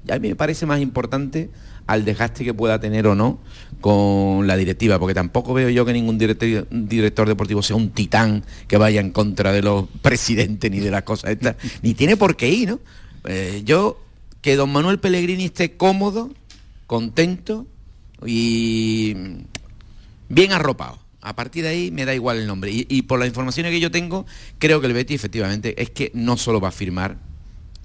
[0.08, 1.50] Y a mí me parece más importante
[1.86, 3.40] al desgaste que pueda tener o no
[3.82, 8.46] con la directiva, porque tampoco veo yo que ningún director, director deportivo sea un titán
[8.70, 12.38] que vaya en contra de los presidentes ni de las cosas estas, ni tiene por
[12.38, 12.80] qué ir, ¿no?
[13.26, 14.02] Eh, yo,
[14.42, 16.30] que don Manuel Pellegrini esté cómodo,
[16.88, 17.68] contento
[18.26, 19.14] y
[20.30, 21.00] bien arropado.
[21.30, 22.72] A partir de ahí me da igual el nombre.
[22.74, 24.26] Y, por las informaciones que yo tengo,
[24.58, 27.18] creo que el Betty efectivamente es que no solo va a firmar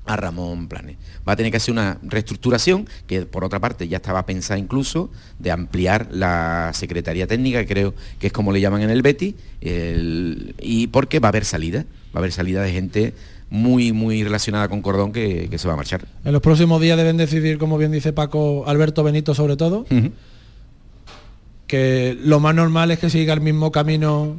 [0.07, 0.97] a Ramón Planes.
[1.29, 5.11] Va a tener que hacer una reestructuración, que por otra parte ya estaba pensada incluso,
[5.39, 10.87] de ampliar la Secretaría Técnica, creo que es como le llaman en el Betty, y
[10.87, 11.85] porque va a haber salida,
[12.15, 13.13] va a haber salida de gente
[13.51, 16.07] muy, muy relacionada con Cordón que, se va a marchar.
[16.25, 19.85] En los próximos días deben decidir, como bien dice Paco, Alberto Benito sobre todo
[21.67, 24.37] que lo más normal es que siga el mismo camino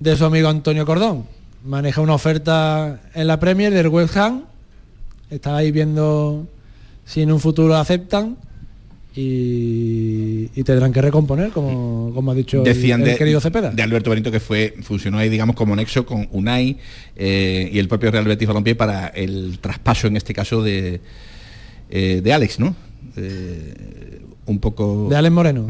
[0.00, 1.26] de su amigo Antonio Cordón.
[1.64, 4.44] Maneja una oferta en la Premier del West Ham,
[5.30, 6.46] está ahí viendo
[7.04, 8.36] si en un futuro aceptan
[9.20, 13.70] y, tendrán que recomponer, como, como ha dicho Decían el, de, querido Cepeda.
[13.70, 16.76] De Alberto Benito que fue, funcionó ahí, digamos, como nexo con UNAI
[17.16, 21.00] eh, y el propio Real Betis Balompié para el traspaso, en este caso, de,
[21.90, 22.76] eh, de Alex, ¿no?
[23.16, 25.06] Eh, un poco...
[25.08, 25.66] De Alex Moreno.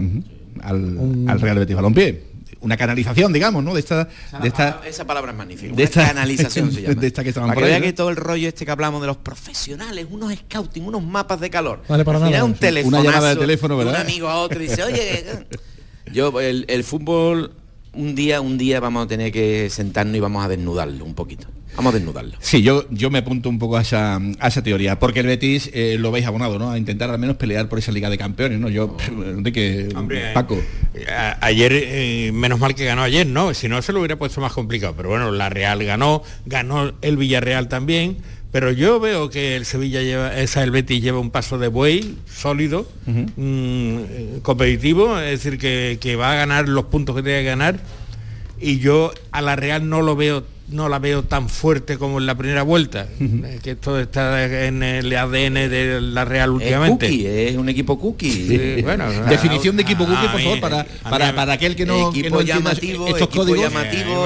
[0.63, 2.29] al, Real Betis Balompié
[2.61, 3.73] una canalización, digamos, ¿no?
[3.73, 5.75] De esta, esa, de esta, palabra, esa palabra es magnífica.
[5.75, 6.95] De esta canalización se llama.
[6.95, 9.17] De esta que Para que vea que todo el rollo este que hablamos de los
[9.17, 11.83] profesionales, unos scouting, unos mapas de calor.
[11.89, 12.45] Vale, para nada.
[12.45, 12.99] un teléfono.
[12.99, 13.95] Una llamada de teléfono, ¿verdad?
[13.95, 15.25] Un amigo a otro y dice, oye,
[16.13, 17.53] yo el, el fútbol
[17.93, 21.49] un día, un día vamos a tener que sentarnos y vamos a desnudarlo un poquito.
[21.79, 22.37] Vamos a desnudarlo.
[22.41, 24.21] Sí, yo, yo me apunto un poco a esa,
[24.65, 26.73] teoría, porque el Betis eh, lo veis abonado, ¿no?
[26.73, 28.69] A intentar al menos pelear por esa Liga de Campeones, ¿no?
[28.69, 28.97] Yo,
[29.55, 29.89] que
[30.35, 30.61] Paco.
[31.41, 33.55] ayer, eh, menos mal que ganó ayer, ¿no?
[33.55, 34.95] Si no, se lo hubiera puesto más complicado.
[34.97, 38.17] Pero bueno, la Real ganó, ganó el Villarreal también.
[38.51, 42.17] Pero yo veo que el Sevilla lleva, esa el Betis lleva un paso de buey
[42.27, 47.41] sólido, mm, eh, competitivo, es decir, que, que va a ganar los puntos que tiene
[47.43, 47.79] que ganar.
[48.61, 52.27] Y yo a la Real no lo veo no la veo tan fuerte como en
[52.27, 53.09] la primera vuelta,
[53.63, 57.49] que esto está en el ADN de la Real últimamente.
[57.49, 58.29] Es, un equipo cookie.
[59.29, 63.29] Definición de equipo cookie, por favor, para, para, para, aquel que no, equipo llamativo, estos
[63.29, 63.61] códigos.
[63.61, 64.25] llamativo,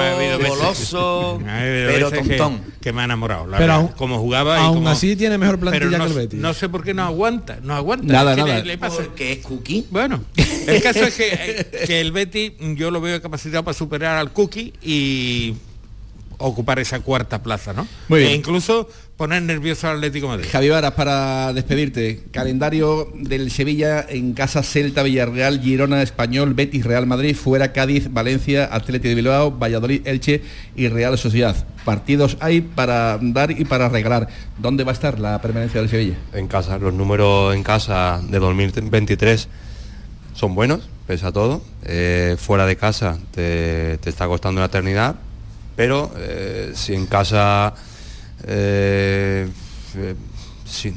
[0.49, 2.73] goloso, pero tontón.
[2.81, 3.47] Que, me ha enamorado.
[3.57, 6.41] pero como jugaba aún como, así tiene mejor plantilla no, que el Betis.
[6.41, 8.13] No sé por qué no aguanta, no aguanta.
[8.13, 8.65] Nada, nada.
[8.65, 9.03] Le, pasa?
[9.03, 9.87] Porque es cookie.
[9.91, 10.21] Bueno,
[10.67, 14.73] el caso es que, que el Betis yo lo veo capacitado para superar al cookie
[14.83, 15.55] y
[16.47, 17.87] ocupar esa cuarta plaza, ¿no?
[18.09, 18.33] Muy bien.
[18.33, 20.47] E incluso poner nervioso al Atlético Madrid.
[20.51, 27.07] Javi Varas, para despedirte, calendario del Sevilla en casa Celta, Villarreal, Girona, Español, Betis, Real
[27.07, 30.43] Madrid, fuera Cádiz, Valencia, Atlético de Bilbao, Valladolid, Elche
[30.75, 31.55] y Real Sociedad.
[31.85, 34.29] Partidos hay para dar y para regalar.
[34.59, 36.17] ¿Dónde va a estar la permanencia del Sevilla?
[36.33, 39.49] En casa, los números en casa de 2023
[40.35, 41.63] son buenos, pese a todo.
[41.85, 45.17] Eh, fuera de casa te, te está costando una eternidad,
[45.83, 47.75] pero eh, si en casa,
[48.47, 49.49] eh,
[49.97, 50.15] eh,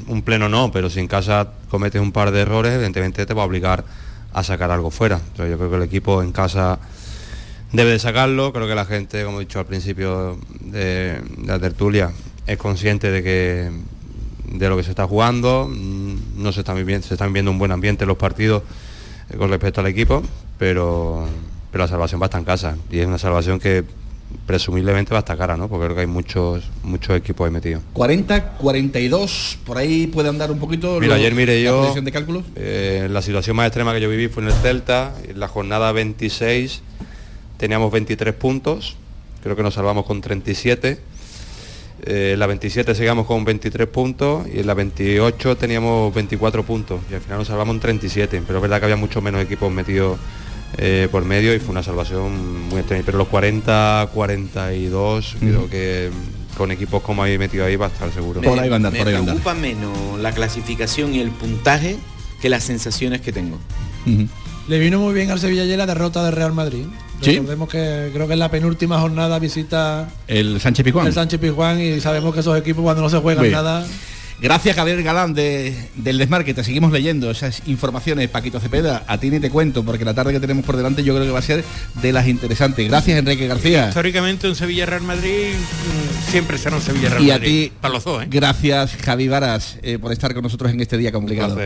[0.06, 3.42] un pleno no, pero si en casa cometes un par de errores, evidentemente te va
[3.42, 3.84] a obligar
[4.32, 5.20] a sacar algo fuera.
[5.40, 6.78] yo creo que el equipo en casa
[7.72, 12.12] debe de sacarlo, creo que la gente, como he dicho al principio de, la tertulia,
[12.46, 13.72] es consciente de que
[14.56, 17.58] de lo que se está jugando, mm, no se están viviendo, se están viviendo un
[17.58, 18.62] buen ambiente en los partidos
[19.36, 20.22] con respecto al equipo,
[20.60, 21.28] pero,
[21.74, 22.78] la salvación va a en casa.
[22.92, 23.84] Y es una salvación que
[24.46, 25.68] presumiblemente va a estar cara, ¿no?
[25.68, 27.84] Porque creo que hay muchos muchos equipos ahí metidos.
[27.94, 31.00] 40, 42, por ahí puede andar un poquito.
[31.00, 31.94] Mira, ayer mire yo.
[31.94, 32.44] de cálculos.
[32.56, 35.14] Eh, la situación más extrema que yo viví fue en el Celta.
[35.28, 36.82] En la jornada 26
[37.58, 38.98] teníamos 23 puntos.
[39.42, 41.00] Creo que nos salvamos con 37.
[42.08, 47.00] Eh, en la 27 seguíamos con 23 puntos y en la 28 teníamos 24 puntos
[47.10, 48.44] y al final nos salvamos en 37.
[48.46, 50.20] Pero es verdad que había mucho menos equipos metidos
[50.78, 53.04] eh, por medio y fue una salvación muy extraña.
[53.06, 56.10] Pero los 40, 42, creo que
[56.58, 58.42] con equipos como habéis metido ahí va a estar seguro.
[58.42, 61.98] Me, me preocupa menos la clasificación y el puntaje
[62.42, 63.58] que las sensaciones que tengo.
[64.68, 66.86] Le vino muy bien al Sevilla ayer la derrota del Real Madrid.
[67.22, 67.32] ¿Sí?
[67.32, 71.08] Recordemos que creo que en la penúltima jornada visita El Sánchez Pizjuán.
[71.08, 73.86] el Sánchez Pizjuán y sabemos que esos equipos cuando no se juegan nada
[74.42, 79.30] Gracias Gabriel Galán de, del Desmarque, te seguimos leyendo esas informaciones, Paquito Cepeda, a ti
[79.30, 81.42] ni te cuento, porque la tarde que tenemos por delante yo creo que va a
[81.42, 81.64] ser
[82.02, 82.88] de las interesantes.
[82.88, 83.88] Gracias Enrique García.
[83.88, 87.70] Históricamente un Sevilla Real Madrid mm, siempre será un Sevilla Real Y a Madrid.
[87.70, 88.28] ti, Para los dos, ¿eh?
[88.30, 91.58] gracias Javi Varas eh, por estar con nosotros en este día complicado.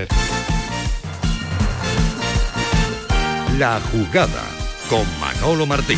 [3.58, 4.44] La jugada
[4.90, 5.98] con Manolo Martín.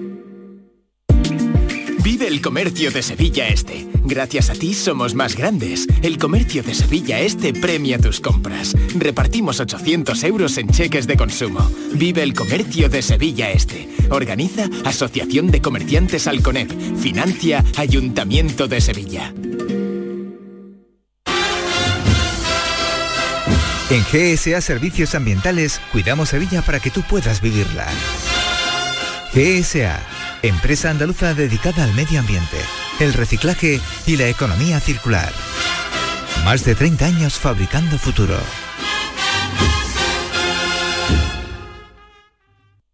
[2.03, 3.87] Vive el comercio de Sevilla Este.
[4.03, 5.85] Gracias a ti somos más grandes.
[6.01, 8.75] El comercio de Sevilla Este premia tus compras.
[8.95, 11.69] Repartimos 800 euros en cheques de consumo.
[11.93, 13.87] Vive el comercio de Sevilla Este.
[14.09, 16.71] Organiza Asociación de Comerciantes Alconep.
[16.97, 19.31] Financia Ayuntamiento de Sevilla.
[23.91, 27.87] En GSA Servicios Ambientales cuidamos Sevilla para que tú puedas vivirla.
[29.33, 30.01] GSA,
[30.43, 32.57] empresa andaluza dedicada al medio ambiente,
[32.99, 35.31] el reciclaje y la economía circular.
[36.43, 38.37] Más de 30 años fabricando futuro.